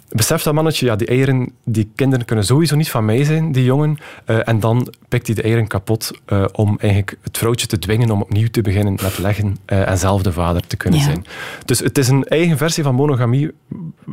beseft 0.09 0.45
dat 0.45 0.55
mannetje, 0.55 0.87
ja, 0.87 0.97
die 0.97 1.07
eieren, 1.07 1.53
die 1.65 1.91
kinderen 1.95 2.25
kunnen 2.25 2.45
sowieso 2.45 2.77
niet 2.77 2.91
van 2.91 3.05
mij 3.05 3.25
zijn, 3.25 3.53
die 3.53 3.65
jongen. 3.65 3.99
Uh, 4.27 4.49
en 4.49 4.61
dan 4.61 4.93
pikt 5.09 5.27
hij 5.27 5.35
de 5.35 5.43
eieren 5.43 5.67
kapot 5.67 6.11
uh, 6.29 6.45
om 6.53 6.77
eigenlijk 6.79 7.19
het 7.23 7.39
vrouwtje 7.39 7.67
te 7.67 7.79
dwingen 7.79 8.11
om 8.11 8.23
opnieuw 8.23 8.49
te 8.51 8.61
beginnen 8.61 8.99
met 9.03 9.19
leggen 9.19 9.57
uh, 9.67 9.89
en 9.89 9.99
zelf 9.99 10.23
de 10.23 10.33
vader 10.33 10.67
te 10.67 10.77
kunnen 10.77 10.99
ja. 10.99 11.05
zijn. 11.05 11.27
Dus 11.65 11.79
het 11.79 11.99
is 11.99 12.09
een 12.09 12.25
eigen 12.25 12.57
versie 12.57 12.83
van 12.83 12.95
monogamie. 12.95 13.51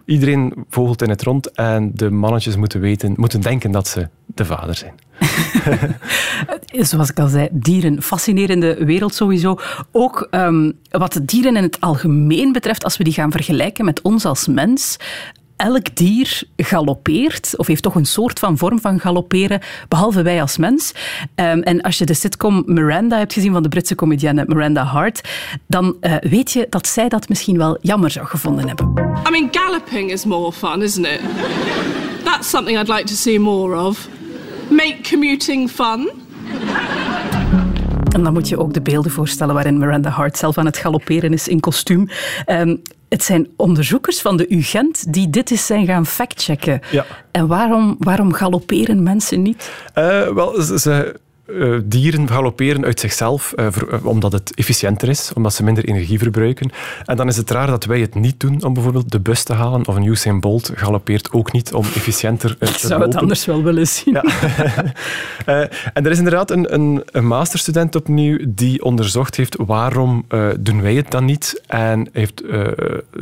Iedereen 0.05 0.53
vogelt 0.69 1.01
in 1.01 1.09
het 1.09 1.21
rond 1.21 1.51
en 1.51 1.91
de 1.93 2.09
mannetjes 2.09 2.55
moeten 2.55 2.79
weten, 2.79 3.13
moeten 3.15 3.41
denken 3.41 3.71
dat 3.71 3.87
ze 3.87 4.07
de 4.25 4.45
vader 4.45 4.75
zijn. 4.75 4.93
Zoals 6.89 7.09
ik 7.09 7.19
al 7.19 7.27
zei, 7.27 7.47
dieren, 7.51 8.01
fascinerende 8.01 8.85
wereld 8.85 9.13
sowieso. 9.15 9.59
Ook 9.91 10.27
um, 10.31 10.73
wat 10.89 11.19
dieren 11.23 11.55
in 11.55 11.63
het 11.63 11.81
algemeen 11.81 12.51
betreft, 12.51 12.83
als 12.83 12.97
we 12.97 13.03
die 13.03 13.13
gaan 13.13 13.31
vergelijken 13.31 13.85
met 13.85 14.01
ons 14.01 14.25
als 14.25 14.47
mens, 14.47 14.97
elk 15.63 15.95
dier 15.95 16.43
galoppeert, 16.57 17.53
of 17.57 17.67
heeft 17.67 17.83
toch 17.83 17.95
een 17.95 18.05
soort 18.05 18.39
van 18.39 18.57
vorm 18.57 18.79
van 18.79 18.99
galopperen, 18.99 19.59
behalve 19.87 20.21
wij 20.21 20.41
als 20.41 20.57
mens. 20.57 20.91
Um, 21.35 21.61
en 21.61 21.81
als 21.81 21.97
je 21.97 22.05
de 22.05 22.13
sitcom 22.13 22.63
Miranda 22.65 23.17
hebt 23.17 23.33
gezien 23.33 23.53
van 23.53 23.63
de 23.63 23.69
Britse 23.69 23.95
comedienne 23.95 24.43
Miranda 24.47 24.83
Hart, 24.83 25.29
dan 25.67 25.95
uh, 26.01 26.15
weet 26.19 26.51
je 26.51 26.67
dat 26.69 26.87
zij 26.87 27.09
dat 27.09 27.29
misschien 27.29 27.57
wel 27.57 27.77
jammer 27.81 28.11
zou 28.11 28.25
gevonden 28.25 28.67
hebben. 28.67 28.93
I 29.27 29.31
mean, 29.31 29.47
galloping 29.51 30.11
is 30.11 30.25
more 30.25 30.51
fun, 30.51 30.81
isn't 30.81 31.05
it? 31.05 31.19
That's 32.23 32.49
something 32.49 32.79
I'd 32.79 32.87
like 32.87 33.03
to 33.03 33.15
see 33.15 33.39
more 33.39 33.75
of. 33.87 34.07
Make 34.69 34.97
commuting 35.09 35.69
fun. 35.69 36.11
En 38.13 38.23
dan 38.23 38.33
moet 38.33 38.49
je 38.49 38.59
ook 38.59 38.73
de 38.73 38.81
beelden 38.81 39.11
voorstellen 39.11 39.53
waarin 39.53 39.77
Miranda 39.77 40.09
Hart 40.09 40.37
zelf 40.37 40.57
aan 40.57 40.65
het 40.65 40.77
galopperen 40.77 41.33
is 41.33 41.47
in 41.47 41.59
kostuum. 41.59 42.09
Um, 42.47 42.81
het 43.13 43.23
zijn 43.23 43.47
onderzoekers 43.57 44.21
van 44.21 44.37
de 44.37 44.45
UGent 44.49 45.13
die 45.13 45.29
dit 45.29 45.51
eens 45.51 45.65
zijn 45.65 45.85
gaan 45.85 46.05
factchecken. 46.05 46.81
Ja. 46.91 47.05
En 47.31 47.47
waarom, 47.47 47.95
waarom 47.99 48.33
galopperen 48.33 49.03
mensen 49.03 49.41
niet? 49.41 49.71
Uh, 49.97 50.27
wel, 50.27 50.61
ze, 50.61 51.19
uh, 51.47 51.79
dieren 51.83 52.27
galopperen 52.29 52.85
uit 52.85 52.99
zichzelf 52.99 53.53
uh, 53.55 53.67
voor, 53.69 53.93
uh, 53.93 54.05
omdat 54.05 54.31
het 54.31 54.55
efficiënter 54.55 55.09
is, 55.09 55.31
omdat 55.35 55.53
ze 55.53 55.63
minder 55.63 55.85
energie 55.85 56.19
verbruiken. 56.19 56.71
En 57.05 57.15
dan 57.15 57.27
is 57.27 57.37
het 57.37 57.49
raar 57.49 57.67
dat 57.67 57.85
wij 57.85 57.99
het 57.99 58.15
niet 58.15 58.39
doen 58.39 58.63
om 58.63 58.73
bijvoorbeeld 58.73 59.11
de 59.11 59.19
bus 59.19 59.43
te 59.43 59.53
halen. 59.53 59.87
Of 59.87 59.95
een 59.95 60.05
Usain 60.05 60.39
Bolt 60.39 60.71
galoppeert 60.75 61.31
ook 61.31 61.51
niet 61.51 61.73
om 61.73 61.85
efficiënter 61.85 62.57
te 62.57 62.65
Ik 62.65 62.75
zou 62.75 63.01
het 63.01 63.15
anders 63.15 63.45
wel 63.45 63.63
willen 63.63 63.87
zien. 63.87 64.13
Ja. 64.13 64.23
en 65.93 66.05
er 66.05 66.11
is 66.11 66.17
inderdaad 66.17 66.51
een, 66.51 66.73
een, 66.73 67.03
een, 67.05 67.27
masterstudent 67.27 67.95
opnieuw 67.95 68.37
die 68.47 68.83
onderzocht 68.83 69.35
heeft 69.35 69.55
waarom 69.65 70.25
doen 70.59 70.81
wij 70.81 70.95
het 70.95 71.11
dan 71.11 71.25
niet. 71.25 71.61
En 71.67 72.09
heeft 72.11 72.43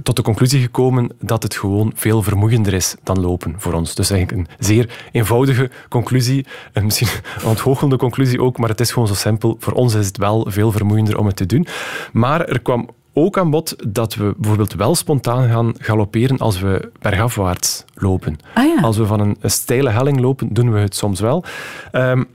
tot 0.04 0.16
de 0.16 0.22
conclusie 0.22 0.62
gekomen 0.62 1.10
dat 1.20 1.44
het 1.44 1.56
gewoon 1.56 1.92
veel 1.96 2.22
vermoeiender 2.22 2.74
is 2.74 2.96
dan 3.04 3.20
lopen 3.20 3.56
voor 3.58 3.74
ons. 3.74 3.96
Dus 3.96 4.10
eigenlijk 4.10 4.50
een 4.50 4.56
zeer 4.66 4.90
eenvoudige 5.12 5.70
conclusie. 5.90 6.46
En 6.74 6.84
misschien 6.84 7.08
een 7.42 7.48
onthoogelde 7.48 7.98
conclusie 7.98 8.11
conclusie 8.12 8.42
ook, 8.42 8.58
maar 8.58 8.70
het 8.70 8.80
is 8.80 8.92
gewoon 8.92 9.08
zo 9.08 9.14
simpel. 9.14 9.56
Voor 9.60 9.74
ons 9.74 9.94
is 9.94 10.06
het 10.06 10.18
wel 10.18 10.46
veel 10.50 10.72
vermoeiender 10.72 11.18
om 11.18 11.26
het 11.26 11.36
te 11.36 11.46
doen. 11.46 11.68
Maar 12.12 12.46
er 12.46 12.62
kwam 12.62 12.90
ook 13.14 13.38
aan 13.38 13.50
bod 13.50 13.76
dat 13.94 14.16
we 14.16 14.34
bijvoorbeeld 14.38 14.74
wel 14.74 14.96
spontaan 14.96 15.50
gaan 15.50 15.74
galopperen 15.78 16.38
als 16.38 16.60
we 16.60 16.92
bergafwaarts 17.00 17.86
lopen. 17.94 18.38
Ah, 18.54 18.64
ja. 18.64 18.82
Als 18.82 18.98
we 18.98 19.06
van 19.06 19.20
een, 19.20 19.38
een, 19.40 19.52
steile 19.52 19.90
helling 19.90 20.20
lopen, 20.20 20.54
doen 20.54 20.72
we 20.72 20.80
het 20.80 20.96
soms 20.96 21.20
wel. 21.20 21.44
Um, 21.92 22.28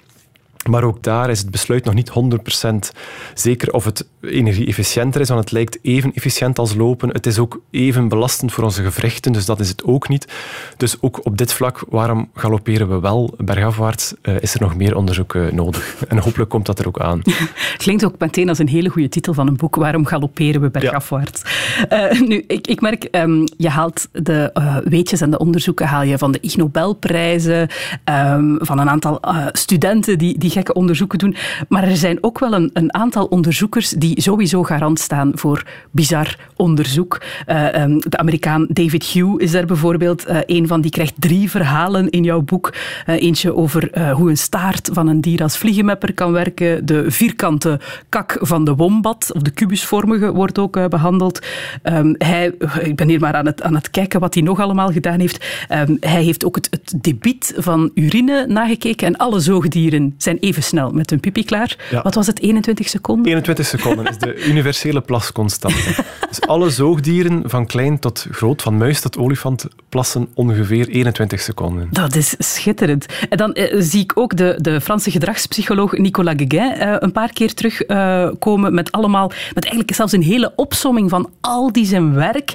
maar 0.69 0.85
ook 0.85 1.03
daar 1.03 1.31
is 1.31 1.39
het 1.39 1.51
besluit 1.51 1.85
nog 1.85 1.95
niet 1.95 2.11
100% 2.11 2.97
zeker 3.35 3.73
of 3.73 3.85
het 3.85 4.07
energie-efficiënter 4.21 5.21
is, 5.21 5.29
want 5.29 5.41
het 5.41 5.53
lijkt 5.53 5.79
even 5.83 6.13
efficiënt 6.15 6.59
als 6.59 6.75
lopen. 6.75 7.09
Het 7.09 7.27
is 7.27 7.39
ook 7.39 7.61
even 7.71 8.09
belastend 8.09 8.53
voor 8.53 8.65
onze 8.65 8.83
gewrichten, 8.83 9.33
dus 9.33 9.45
dat 9.45 9.61
is 9.61 9.69
het 9.69 9.85
ook 9.85 10.09
niet. 10.09 10.33
Dus 10.77 10.97
ook 11.01 11.21
op 11.25 11.39
dit 11.39 11.53
vlak, 11.53 11.85
waarom 11.89 12.31
galopperen 12.35 12.89
we 12.89 13.01
wel 13.01 13.35
bergafwaarts, 13.37 14.15
uh, 14.23 14.41
is 14.41 14.55
er 14.55 14.61
nog 14.61 14.77
meer 14.77 14.97
onderzoek 14.97 15.35
uh, 15.35 15.53
nodig. 15.53 15.95
En 16.09 16.19
hopelijk 16.19 16.51
komt 16.51 16.67
dat 16.67 16.79
er 16.79 16.87
ook 16.87 17.01
aan. 17.01 17.23
Klinkt 17.77 18.05
ook 18.05 18.19
meteen 18.19 18.49
als 18.49 18.59
een 18.59 18.69
hele 18.69 18.89
goede 18.89 19.09
titel 19.09 19.35
van 19.35 19.47
een 19.47 19.57
boek, 19.57 19.75
Waarom 19.77 20.07
galopperen 20.07 20.61
we 20.61 20.71
bergafwaarts? 20.71 21.43
Ja. 21.89 22.13
Uh, 22.13 22.21
nu, 22.21 22.45
ik, 22.47 22.67
ik 22.67 22.81
merk, 22.81 23.09
um, 23.11 23.45
je 23.57 23.69
haalt 23.69 24.09
de 24.13 24.51
weetjes 24.85 25.21
en 25.21 25.31
de 25.31 25.39
onderzoeken 25.39 25.87
haal 25.87 26.03
je 26.03 26.19
van 26.19 26.33
de 26.33 26.39
Ig 26.41 26.57
Nobelprijzen, 26.57 27.69
um, 28.05 28.59
van 28.61 28.79
een 28.79 28.91
aantal 28.91 29.21
studenten 29.53 30.19
die, 30.19 30.39
die 30.39 30.51
onderzoeken 30.65 31.19
doen. 31.19 31.37
Maar 31.69 31.85
er 31.85 31.97
zijn 31.97 32.19
ook 32.21 32.39
wel 32.39 32.53
een, 32.53 32.71
een 32.73 32.95
aantal 32.95 33.25
onderzoekers 33.25 33.91
die 33.91 34.21
sowieso 34.21 34.63
garant 34.63 34.99
staan 34.99 35.31
voor 35.35 35.63
bizar 35.91 36.37
onderzoek. 36.57 37.23
Uh, 37.47 37.83
um, 37.83 38.01
de 38.01 38.17
Amerikaan 38.17 38.67
David 38.69 39.05
Hugh 39.05 39.35
is 39.37 39.55
er 39.55 39.67
bijvoorbeeld 39.67 40.29
uh, 40.29 40.39
een 40.47 40.67
van. 40.67 40.81
Die 40.81 40.91
krijgt 40.91 41.15
drie 41.19 41.51
verhalen 41.51 42.11
in 42.11 42.25
jouw 42.25 42.41
boek. 42.41 42.75
Uh, 43.07 43.23
eentje 43.23 43.55
over 43.55 44.11
hoe 44.13 44.31
een 44.31 44.37
staart 44.37 44.91
van 44.93 45.09
een 45.09 45.21
dier 45.21 45.43
als 45.43 45.59
vliegenmepper 45.59 46.15
kan 46.15 46.33
werken. 46.33 46.87
De 46.87 47.11
vierkante 47.11 47.81
kak 48.09 48.37
van 48.41 48.65
de 48.65 48.75
wombat, 48.75 49.31
of 49.35 49.43
de 49.43 49.51
kubusvormige, 49.51 50.33
wordt 50.33 50.59
ook 50.59 50.89
behandeld. 50.89 51.47
Um, 51.83 52.15
hij, 52.19 52.55
ik 52.81 52.97
ben 52.97 53.09
hier 53.09 53.21
maar 53.21 53.35
aan 53.35 53.47
het, 53.47 53.63
aan 53.63 53.75
het 53.75 53.91
kijken 53.91 54.21
wat 54.21 54.35
hij 54.35 54.43
nog 54.43 54.61
allemaal 54.61 54.93
gedaan 54.93 55.21
heeft. 55.21 55.67
Um, 55.73 55.97
hij 56.01 56.23
heeft 56.23 56.45
ook 56.45 56.55
het, 56.55 56.69
het 56.71 56.95
debiet 57.01 57.55
van 57.57 57.91
urine 57.95 58.47
nagekeken 58.47 59.07
en 59.07 59.17
alle 59.17 59.41
zoogdieren 59.41 60.15
zijn 60.19 60.41
even 60.47 60.63
snel 60.63 60.91
met 60.91 61.11
hun 61.11 61.21
pipi 61.21 61.45
klaar. 61.45 61.77
Ja. 61.91 62.03
Wat 62.03 62.15
was 62.15 62.27
het, 62.27 62.41
21 62.41 62.89
seconden? 62.89 63.27
21 63.27 63.67
seconden 63.67 64.07
is 64.07 64.19
de 64.19 64.45
universele 64.51 65.01
plasconstante. 65.01 66.05
dus 66.29 66.41
alle 66.41 66.71
zoogdieren, 66.71 67.43
van 67.45 67.67
klein 67.67 67.99
tot 67.99 68.27
groot, 68.31 68.63
van 68.63 68.77
muis 68.77 69.01
tot 69.01 69.19
olifant, 69.19 69.67
plassen 69.89 70.29
ongeveer 70.35 70.89
21 70.89 71.41
seconden. 71.41 71.89
Dat 71.91 72.15
is 72.15 72.35
schitterend. 72.39 73.07
En 73.29 73.37
dan 73.37 73.53
eh, 73.53 73.81
zie 73.81 74.03
ik 74.03 74.13
ook 74.15 74.37
de, 74.37 74.59
de 74.61 74.81
Franse 74.81 75.11
gedragspsycholoog 75.11 75.93
Nicolas 75.93 76.35
Guéguin 76.37 76.73
eh, 76.73 76.95
een 76.99 77.13
paar 77.13 77.33
keer 77.33 77.55
terugkomen 77.55 78.71
uh, 78.71 78.75
met 78.75 78.93
allemaal, 78.93 79.29
met 79.55 79.65
eigenlijk 79.65 79.95
zelfs 79.95 80.13
een 80.13 80.23
hele 80.23 80.53
opsomming 80.57 81.11
van 81.11 81.31
al 81.41 81.73
die 81.73 81.87
zijn 81.87 82.15
werk. 82.15 82.55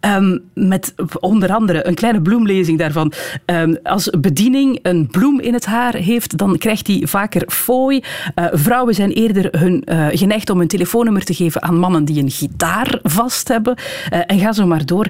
Um, 0.00 0.42
met 0.54 0.94
onder 1.20 1.52
andere 1.52 1.86
een 1.86 1.94
kleine 1.94 2.22
bloemlezing 2.22 2.78
daarvan. 2.78 3.12
Um, 3.46 3.78
als 3.82 4.10
bediening 4.10 4.78
een 4.82 5.06
bloem 5.06 5.40
in 5.40 5.52
het 5.52 5.66
haar 5.66 5.94
heeft, 5.94 6.38
dan 6.38 6.58
krijgt 6.58 6.86
hij 6.86 7.02
vaker 7.16 7.42
fooi. 7.46 8.02
Uh, 8.34 8.46
vrouwen 8.52 8.94
zijn 8.94 9.10
eerder 9.10 9.60
hun, 9.60 9.82
uh, 9.84 10.06
geneigd 10.10 10.50
om 10.50 10.58
hun 10.58 10.68
telefoonnummer 10.68 11.24
te 11.24 11.34
geven 11.34 11.62
aan 11.62 11.78
mannen 11.78 12.04
die 12.04 12.22
een 12.22 12.30
gitaar 12.30 12.98
vast 13.02 13.48
hebben. 13.48 13.74
Uh, 13.78 14.20
en 14.26 14.38
ga 14.38 14.52
zo 14.52 14.66
maar 14.66 14.86
door. 14.86 15.06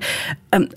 Um, 0.51 0.69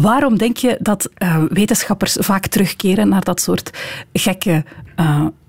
waarom 0.00 0.38
denk 0.38 0.56
je 0.56 0.76
dat 0.80 1.10
wetenschappers 1.48 2.16
vaak 2.20 2.46
terugkeren 2.46 3.08
naar 3.08 3.24
dat 3.24 3.40
soort 3.40 3.70
gekke 4.12 4.64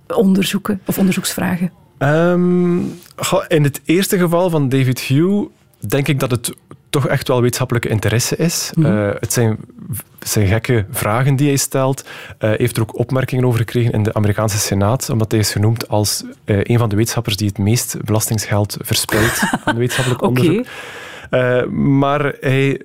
onderzoeken 0.07 0.81
of 0.85 0.97
onderzoeksvragen? 0.97 1.71
Um, 1.99 2.99
in 3.47 3.63
het 3.63 3.81
eerste 3.85 4.17
geval 4.17 4.49
van 4.49 4.69
David 4.69 4.99
Hugh 4.99 5.47
denk 5.87 6.07
ik 6.07 6.19
dat 6.19 6.31
het 6.31 6.53
toch 6.89 7.07
echt 7.07 7.27
wel 7.27 7.41
wetenschappelijke 7.41 7.89
interesse 7.89 8.35
is. 8.35 8.71
Mm. 8.75 8.85
Uh, 8.85 9.09
het, 9.19 9.33
zijn, 9.33 9.57
zijn 10.19 10.47
gekke 10.47 10.85
vragen 10.91 11.35
die 11.35 11.47
hij 11.47 11.57
stelt. 11.57 12.03
Uh, 12.39 12.51
heeft 12.57 12.75
er 12.75 12.81
ook 12.81 12.97
opmerkingen 12.97 13.45
over 13.45 13.59
gekregen 13.59 13.91
in 13.91 14.03
de 14.03 14.13
Amerikaanse 14.13 14.57
Senaat, 14.57 15.09
omdat 15.09 15.31
hij 15.31 15.39
is 15.39 15.51
genoemd 15.51 15.89
als 15.89 16.23
uh, 16.45 16.59
een 16.63 16.77
van 16.77 16.89
de 16.89 16.95
wetenschappers 16.95 17.37
die 17.37 17.47
het 17.47 17.57
meest 17.57 17.97
belastingsgeld 18.05 18.77
verspilt 18.79 19.41
aan 19.65 19.77
wetenschappelijk 19.77 20.21
okay. 20.21 20.45
onderzoek. 20.45 20.67
Uh, 21.31 21.65
maar 21.65 22.33
hij 22.39 22.81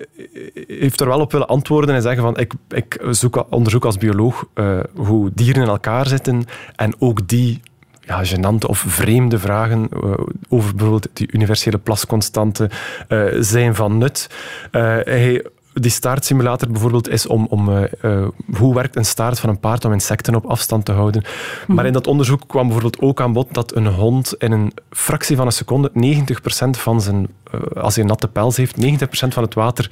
heeft 0.66 1.00
er 1.00 1.06
wel 1.08 1.20
op 1.20 1.32
willen 1.32 1.46
antwoorden 1.46 1.94
en 1.94 2.02
zeggen 2.02 2.22
van 2.22 2.36
ik, 2.36 2.52
ik 2.68 3.00
zoek 3.10 3.46
onderzoek 3.50 3.84
als 3.84 3.98
bioloog 3.98 4.46
hoe 4.94 5.30
dieren 5.34 5.62
in 5.62 5.68
elkaar 5.68 6.06
zitten 6.06 6.44
en 6.76 6.94
ook 6.98 7.28
die 7.28 7.60
ja, 8.06 8.24
gênante 8.24 8.66
of 8.66 8.84
vreemde 8.86 9.38
vragen 9.38 9.88
uh, 10.04 10.12
over 10.48 10.74
bijvoorbeeld 10.74 11.08
die 11.12 11.28
universele 11.32 11.78
plasconstante 11.78 12.70
uh, 13.08 13.24
zijn 13.38 13.74
van 13.74 13.98
nut. 13.98 14.30
Uh, 14.72 14.96
hij 15.02 15.44
die 15.74 15.90
staartsimulator 15.90 16.70
bijvoorbeeld 16.70 17.08
is 17.08 17.26
om, 17.26 17.46
om 17.50 17.68
uh, 17.68 17.82
uh, 18.02 18.28
hoe 18.56 18.74
werkt 18.74 18.96
een 18.96 19.04
staart 19.04 19.40
van 19.40 19.50
een 19.50 19.60
paard 19.60 19.84
om 19.84 19.92
insecten 19.92 20.34
op 20.34 20.46
afstand 20.46 20.84
te 20.84 20.92
houden. 20.92 21.24
Mm. 21.66 21.74
Maar 21.74 21.86
in 21.86 21.92
dat 21.92 22.06
onderzoek 22.06 22.42
kwam 22.46 22.62
bijvoorbeeld 22.62 23.00
ook 23.00 23.20
aan 23.20 23.32
bod 23.32 23.54
dat 23.54 23.74
een 23.74 23.86
hond 23.86 24.34
in 24.38 24.52
een 24.52 24.72
fractie 24.90 25.36
van 25.36 25.46
een 25.46 25.52
seconde 25.52 25.90
90% 25.94 26.70
van 26.70 27.00
zijn, 27.00 27.28
uh, 27.54 27.82
als 27.82 27.94
hij 27.94 28.02
een 28.02 28.08
natte 28.10 28.28
pels 28.28 28.56
heeft, 28.56 28.76
90% 28.76 29.06
van 29.08 29.42
het 29.42 29.54
water 29.54 29.90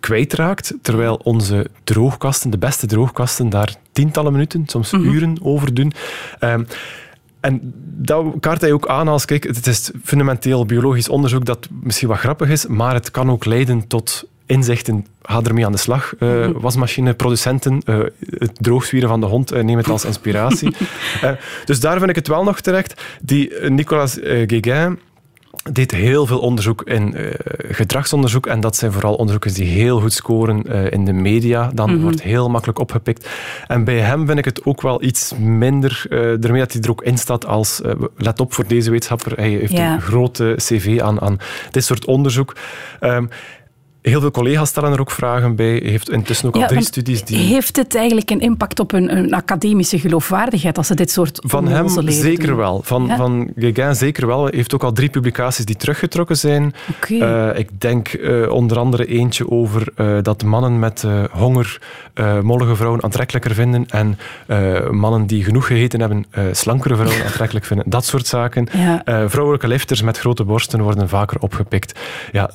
kwijtraakt, 0.00 0.74
terwijl 0.82 1.20
onze 1.22 1.66
droogkasten, 1.84 2.50
de 2.50 2.58
beste 2.58 2.86
droogkasten, 2.86 3.48
daar 3.48 3.74
tientallen 3.92 4.32
minuten, 4.32 4.62
soms 4.66 4.90
mm 4.90 5.00
-hmm. 5.00 5.12
uren 5.12 5.38
over 5.42 5.74
doen. 5.74 5.92
Um, 6.40 6.66
en 7.40 7.60
dat 7.84 8.24
kaart 8.40 8.60
hij 8.60 8.72
ook 8.72 8.88
aan 8.88 9.08
als, 9.08 9.24
kijk, 9.24 9.44
het 9.44 9.66
is 9.66 9.90
fundamenteel 10.04 10.66
biologisch 10.66 11.08
onderzoek 11.08 11.44
dat 11.44 11.68
misschien 11.82 12.08
wat 12.08 12.18
grappig 12.18 12.48
is, 12.48 12.66
maar 12.66 12.94
het 12.94 13.10
kan 13.10 13.30
ook 13.30 13.44
leiden 13.44 13.86
tot 13.86 14.24
inzichten, 14.46 15.06
ga 15.22 15.42
ermee 15.42 15.66
aan 15.66 15.72
de 15.72 15.78
slag. 15.78 16.14
Uh, 16.18 16.48
wasmachine, 16.54 17.14
producenten, 17.14 17.82
uh, 17.84 17.98
het 18.20 18.52
droogzwieren 18.54 19.08
van 19.08 19.20
de 19.20 19.26
hond, 19.26 19.52
uh, 19.52 19.62
neem 19.62 19.76
het 19.76 19.88
als 19.88 20.04
inspiratie. 20.04 20.74
dus 21.64 21.80
daar 21.80 21.98
vind 21.98 22.10
ik 22.10 22.16
het 22.16 22.28
wel 22.28 22.44
nog 22.44 22.60
terecht. 22.60 23.02
Die 23.22 23.60
Nicolas 23.60 24.18
Guéguin 24.22 24.98
deed 25.72 25.90
heel 25.90 26.26
veel 26.26 26.38
onderzoek 26.38 26.82
in 26.82 27.14
uh, 27.16 27.30
gedragsonderzoek. 27.68 28.46
En 28.46 28.60
dat 28.60 28.76
zijn 28.76 28.92
vooral 28.92 29.14
onderzoekers 29.14 29.54
die 29.54 29.66
heel 29.66 30.00
goed 30.00 30.12
scoren 30.12 30.62
uh, 30.66 30.90
in 30.90 31.04
de 31.04 31.12
media. 31.12 31.70
Dan 31.74 31.88
mm 31.88 31.94
-hmm. 31.94 32.02
wordt 32.02 32.22
heel 32.22 32.50
makkelijk 32.50 32.78
opgepikt. 32.78 33.28
En 33.66 33.84
bij 33.84 33.98
hem 33.98 34.26
vind 34.26 34.38
ik 34.38 34.44
het 34.44 34.64
ook 34.64 34.82
wel 34.82 35.02
iets 35.02 35.32
minder. 35.38 36.04
Uh, 36.08 36.18
daarmee 36.40 36.60
dat 36.60 36.72
hij 36.72 36.82
er 36.82 36.90
ook 36.90 37.02
in 37.02 37.18
staat 37.18 37.46
als. 37.46 37.80
let 38.16 38.40
op 38.40 38.52
voor 38.52 38.66
deze 38.66 38.90
wetenschapper. 38.90 39.32
Hij 39.36 39.48
heeft 39.48 39.72
ja. 39.72 39.92
een 39.92 40.00
grote 40.00 40.54
cv 40.56 41.00
aan, 41.02 41.20
aan 41.20 41.38
dit 41.70 41.84
soort 41.84 42.04
onderzoek. 42.04 42.56
Um, 43.00 43.28
Heel 44.10 44.20
veel 44.20 44.30
collega's 44.30 44.68
stellen 44.68 44.92
er 44.92 45.00
ook 45.00 45.10
vragen 45.10 45.56
bij. 45.56 45.80
Heeft 45.84 46.10
intussen 46.10 46.48
ook 46.48 46.54
ja, 46.54 46.62
al 46.62 46.68
drie 46.68 46.82
studies 46.82 47.24
die... 47.24 47.36
Heeft 47.36 47.76
het 47.76 47.94
eigenlijk 47.94 48.30
een 48.30 48.40
impact 48.40 48.80
op 48.80 48.92
een 48.92 49.34
academische 49.34 49.98
geloofwaardigheid 49.98 50.78
als 50.78 50.86
ze 50.86 50.94
dit 50.94 51.10
soort 51.10 51.40
Van 51.46 51.68
hem 51.68 51.88
zeker 52.10 52.46
doen? 52.46 52.56
wel. 52.56 52.80
Van, 52.84 53.06
ja? 53.06 53.16
van 53.16 53.50
Gauguin 53.56 53.94
zeker 53.94 54.26
wel. 54.26 54.42
Hij 54.42 54.52
heeft 54.56 54.74
ook 54.74 54.82
al 54.82 54.92
drie 54.92 55.08
publicaties 55.08 55.64
die 55.64 55.76
teruggetrokken 55.76 56.36
zijn. 56.36 56.74
Okay. 56.90 57.50
Uh, 57.50 57.58
ik 57.58 57.80
denk 57.80 58.12
uh, 58.12 58.50
onder 58.50 58.78
andere 58.78 59.06
eentje 59.06 59.50
over 59.50 59.88
uh, 59.96 60.18
dat 60.22 60.44
mannen 60.44 60.78
met 60.78 61.04
honger 61.30 61.80
mollige 62.42 62.76
vrouwen 62.76 63.02
aantrekkelijker 63.02 63.54
vinden 63.54 63.86
en 63.88 64.18
mannen 64.90 65.26
die 65.26 65.44
genoeg 65.44 65.66
gegeten 65.66 66.00
hebben 66.00 66.26
slankere 66.52 66.96
vrouwen 66.96 67.24
aantrekkelijk 67.26 67.66
vinden. 67.66 67.90
Dat 67.90 68.04
soort 68.04 68.26
zaken. 68.26 68.68
Ja. 68.72 69.28
vrouwelijke 69.28 69.68
lifters 69.68 70.02
met 70.02 70.18
grote 70.18 70.44
borsten 70.44 70.80
worden 70.80 71.08
vaker 71.08 71.40
opgepikt. 71.40 71.98
Ja, 72.32 72.50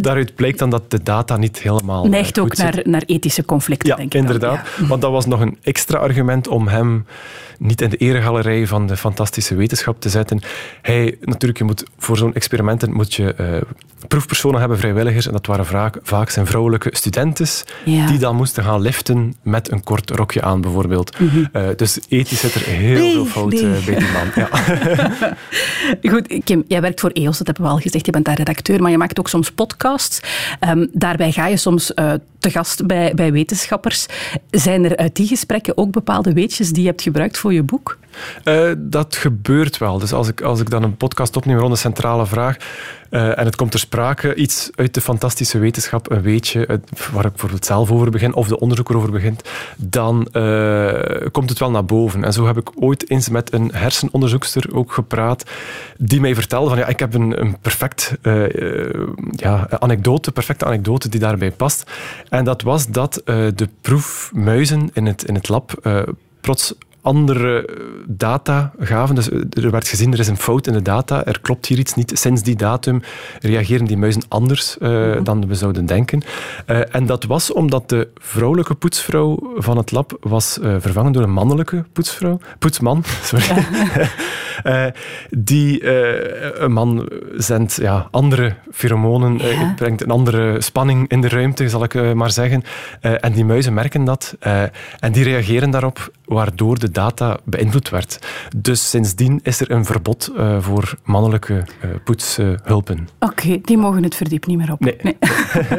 daaruit 0.00 0.34
blijkt 0.34 0.58
dan 0.58 0.70
dat 0.70 0.77
dat 0.78 0.90
de 0.90 1.02
data 1.02 1.36
niet 1.36 1.58
helemaal. 1.58 2.04
Neigt 2.04 2.38
ook 2.38 2.56
naar, 2.56 2.80
naar, 2.84 3.02
ethische 3.06 3.44
conflicten, 3.44 3.88
ja, 3.88 3.96
denk 3.96 4.14
ik. 4.14 4.20
Inderdaad, 4.20 4.68
ja. 4.78 4.86
want 4.86 5.02
dat 5.02 5.10
was 5.10 5.26
nog 5.26 5.40
een 5.40 5.58
extra 5.62 5.98
argument 5.98 6.48
om 6.48 6.68
hem 6.68 7.06
niet 7.58 7.80
in 7.80 7.90
de 7.90 7.96
eregalerij 7.96 8.66
van 8.66 8.86
de 8.86 8.96
fantastische 8.96 9.54
wetenschap 9.54 10.00
te 10.00 10.08
zetten. 10.08 10.40
Hij, 10.82 11.16
natuurlijk, 11.20 11.58
je 11.58 11.64
moet, 11.64 11.84
voor 11.98 12.16
zo'n 12.16 12.34
experimenten 12.34 12.92
moet 12.92 13.14
je 13.14 13.34
uh, 13.40 13.60
proefpersonen 14.08 14.60
hebben, 14.60 14.78
vrijwilligers, 14.78 15.26
en 15.26 15.32
dat 15.32 15.46
waren 15.46 15.66
vaak, 15.66 15.98
vaak 16.02 16.30
zijn 16.30 16.46
vrouwelijke 16.46 16.88
studentes, 16.92 17.64
ja. 17.84 18.06
die 18.06 18.18
dan 18.18 18.36
moesten 18.36 18.64
gaan 18.64 18.80
liften 18.80 19.34
met 19.42 19.70
een 19.70 19.84
kort 19.84 20.10
rokje 20.10 20.42
aan, 20.42 20.60
bijvoorbeeld. 20.60 21.18
Mm 21.18 21.28
-hmm. 21.28 21.48
uh, 21.52 21.68
dus 21.76 21.98
ethisch 22.08 22.40
zit 22.40 22.54
er 22.54 22.60
heel 22.60 23.00
nee, 23.00 23.12
veel 23.12 23.24
fout 23.24 23.52
nee. 23.52 23.62
uh, 23.62 23.84
bij 23.84 23.94
die 23.94 24.08
man. 24.12 24.26
Ja. 24.34 24.48
Goed, 26.12 26.40
Kim, 26.44 26.64
jij 26.68 26.80
werkt 26.80 27.00
voor 27.00 27.10
EOS, 27.10 27.38
dat 27.38 27.46
hebben 27.46 27.64
we 27.64 27.70
al 27.70 27.78
gezegd. 27.78 28.06
Je 28.06 28.12
bent 28.12 28.24
daar 28.24 28.36
redacteur, 28.36 28.82
maar 28.82 28.90
je 28.90 28.98
maakt 28.98 29.18
ook 29.18 29.28
soms 29.28 29.50
podcasts. 29.52 30.20
Um, 30.68 30.88
daarbij 30.92 31.32
ga 31.32 31.46
je 31.46 31.56
soms 31.56 31.92
uh, 31.94 32.12
te 32.38 32.50
gast 32.50 32.86
bij, 32.86 33.14
bij 33.14 33.32
wetenschappers. 33.32 34.06
Zijn 34.50 34.84
er 34.84 34.96
uit 34.96 35.16
die 35.16 35.26
gesprekken 35.26 35.76
ook 35.76 35.90
bepaalde 35.90 36.32
weetjes 36.32 36.70
die 36.70 36.82
je 36.82 36.88
hebt 36.88 37.02
gebruikt 37.02 37.38
voor 37.38 37.47
je 37.54 37.62
boek? 37.62 37.98
Uh, 38.44 38.72
dat 38.76 39.16
gebeurt 39.16 39.78
wel. 39.78 39.98
Dus 39.98 40.12
als 40.12 40.28
ik, 40.28 40.40
als 40.40 40.60
ik 40.60 40.70
dan 40.70 40.82
een 40.82 40.96
podcast 40.96 41.36
opneem 41.36 41.58
rond 41.58 41.70
een 41.70 41.78
centrale 41.78 42.26
vraag 42.26 42.56
uh, 43.10 43.38
en 43.38 43.44
het 43.44 43.56
komt 43.56 43.70
ter 43.70 43.80
sprake, 43.80 44.34
iets 44.34 44.70
uit 44.74 44.94
de 44.94 45.00
fantastische 45.00 45.58
wetenschap, 45.58 46.10
een 46.10 46.22
weetje, 46.22 46.80
waar 47.12 47.24
ik 47.24 47.30
bijvoorbeeld 47.30 47.64
zelf 47.64 47.90
over 47.90 48.10
begin, 48.10 48.34
of 48.34 48.48
de 48.48 48.60
onderzoeker 48.60 48.96
over 48.96 49.10
begint, 49.10 49.42
dan 49.76 50.28
uh, 50.32 50.92
komt 51.32 51.48
het 51.48 51.58
wel 51.58 51.70
naar 51.70 51.84
boven. 51.84 52.24
En 52.24 52.32
zo 52.32 52.46
heb 52.46 52.56
ik 52.56 52.70
ooit 52.74 53.10
eens 53.10 53.28
met 53.28 53.52
een 53.52 53.70
hersenonderzoekster 53.74 54.74
ook 54.74 54.92
gepraat, 54.92 55.50
die 55.98 56.20
mij 56.20 56.34
vertelde 56.34 56.68
van 56.68 56.78
ja, 56.78 56.86
ik 56.86 56.98
heb 56.98 57.14
een, 57.14 57.40
een 57.40 57.58
perfect 57.58 58.14
ja, 59.30 59.66
anekdote, 59.70 60.32
perfecte 60.32 60.64
anekdote 60.64 61.08
die 61.08 61.20
daarbij 61.20 61.50
past. 61.50 61.90
En 62.28 62.44
dat 62.44 62.62
was 62.62 62.86
dat 62.86 63.22
de 63.24 63.68
proefmuizen 63.80 64.90
in 64.92 65.06
het, 65.06 65.24
in 65.24 65.34
het 65.34 65.48
lab 65.48 65.90
plots 66.40 66.74
andere 67.08 67.68
data 68.06 68.72
gaven. 68.78 69.14
Dus 69.14 69.30
er 69.50 69.70
werd 69.70 69.88
gezien, 69.88 70.12
er 70.12 70.18
is 70.18 70.28
een 70.28 70.36
fout 70.36 70.66
in 70.66 70.72
de 70.72 70.82
data, 70.82 71.24
er 71.24 71.40
klopt 71.40 71.66
hier 71.66 71.78
iets 71.78 71.94
niet. 71.94 72.18
Sinds 72.18 72.42
die 72.42 72.56
datum 72.56 73.02
reageren 73.40 73.86
die 73.86 73.96
muizen 73.96 74.22
anders 74.28 74.76
uh, 74.80 74.88
mm-hmm. 74.88 75.24
dan 75.24 75.46
we 75.48 75.54
zouden 75.54 75.86
denken. 75.86 76.22
Uh, 76.66 76.94
en 76.94 77.06
dat 77.06 77.24
was 77.24 77.52
omdat 77.52 77.88
de 77.88 78.08
vrouwelijke 78.14 78.74
poetsvrouw 78.74 79.54
van 79.56 79.76
het 79.76 79.90
lab 79.90 80.16
was 80.20 80.58
uh, 80.62 80.74
vervangen 80.78 81.12
door 81.12 81.22
een 81.22 81.32
mannelijke 81.32 81.84
poetsvrouw. 81.92 82.40
Poetsman, 82.58 83.04
sorry. 83.22 83.44
Ja. 83.44 84.08
die, 85.30 85.86
een 86.60 86.72
man 86.72 87.08
zendt 87.36 87.78
ja, 87.80 88.08
andere 88.10 88.54
pheromonen, 88.72 89.38
ja. 89.38 89.72
brengt 89.76 90.02
een 90.02 90.10
andere 90.10 90.60
spanning 90.60 91.08
in 91.08 91.20
de 91.20 91.28
ruimte, 91.28 91.68
zal 91.68 91.84
ik 91.84 92.14
maar 92.14 92.30
zeggen. 92.30 92.62
en 93.00 93.32
die 93.32 93.44
muizen 93.44 93.74
merken 93.74 94.04
dat 94.04 94.36
en 94.98 95.12
die 95.12 95.24
reageren 95.24 95.70
daarop, 95.70 96.10
waardoor 96.24 96.78
de 96.78 96.90
data 96.90 97.38
beïnvloed 97.44 97.88
werd. 97.88 98.18
Dus 98.56 98.90
sindsdien 98.90 99.40
is 99.42 99.60
er 99.60 99.70
een 99.70 99.84
verbod 99.84 100.32
voor 100.60 100.94
mannelijke 101.04 101.64
poetshulpen. 102.04 103.08
Oké, 103.18 103.32
okay, 103.32 103.60
die 103.64 103.78
mogen 103.78 104.02
het 104.02 104.14
verdiep 104.14 104.46
niet 104.46 104.58
meer 104.58 104.72
op. 104.72 104.80
Nee. 104.80 104.96
nee. 105.02 105.16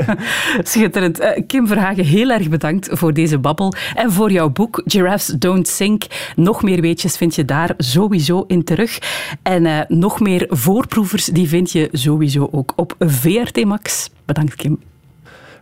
Schitterend. 0.64 1.44
Kim 1.48 1.68
Verhagen, 1.68 2.06
heel 2.06 2.30
erg 2.30 2.50
bedankt 2.50 2.90
voor 2.92 3.14
deze 3.14 3.38
babbel 3.38 3.74
en 3.96 4.12
voor 4.12 4.32
jouw 4.32 4.50
boek 4.50 4.82
Giraffes 4.86 5.36
Don't 5.38 5.68
Sink. 5.68 6.04
Nog 6.36 6.64
meer 6.64 6.82
weetjes 6.82 7.18
vind 7.18 7.36
je 7.36 7.46
daar 7.46 7.74
sowieso 7.78 8.44
in 8.48 8.64
terug. 8.70 9.00
En 9.42 9.86
nog 9.88 10.20
meer 10.20 10.46
voorproevers 10.50 11.26
die 11.26 11.48
vind 11.48 11.72
je 11.72 11.90
sowieso 11.92 12.50
ook 12.52 12.74
op 12.76 12.96
VRT 13.00 13.66
Max. 13.66 14.10
Bedankt 14.26 14.56
Kim. 14.56 14.80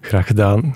Graag 0.02 0.28
gedaan. 0.28 0.76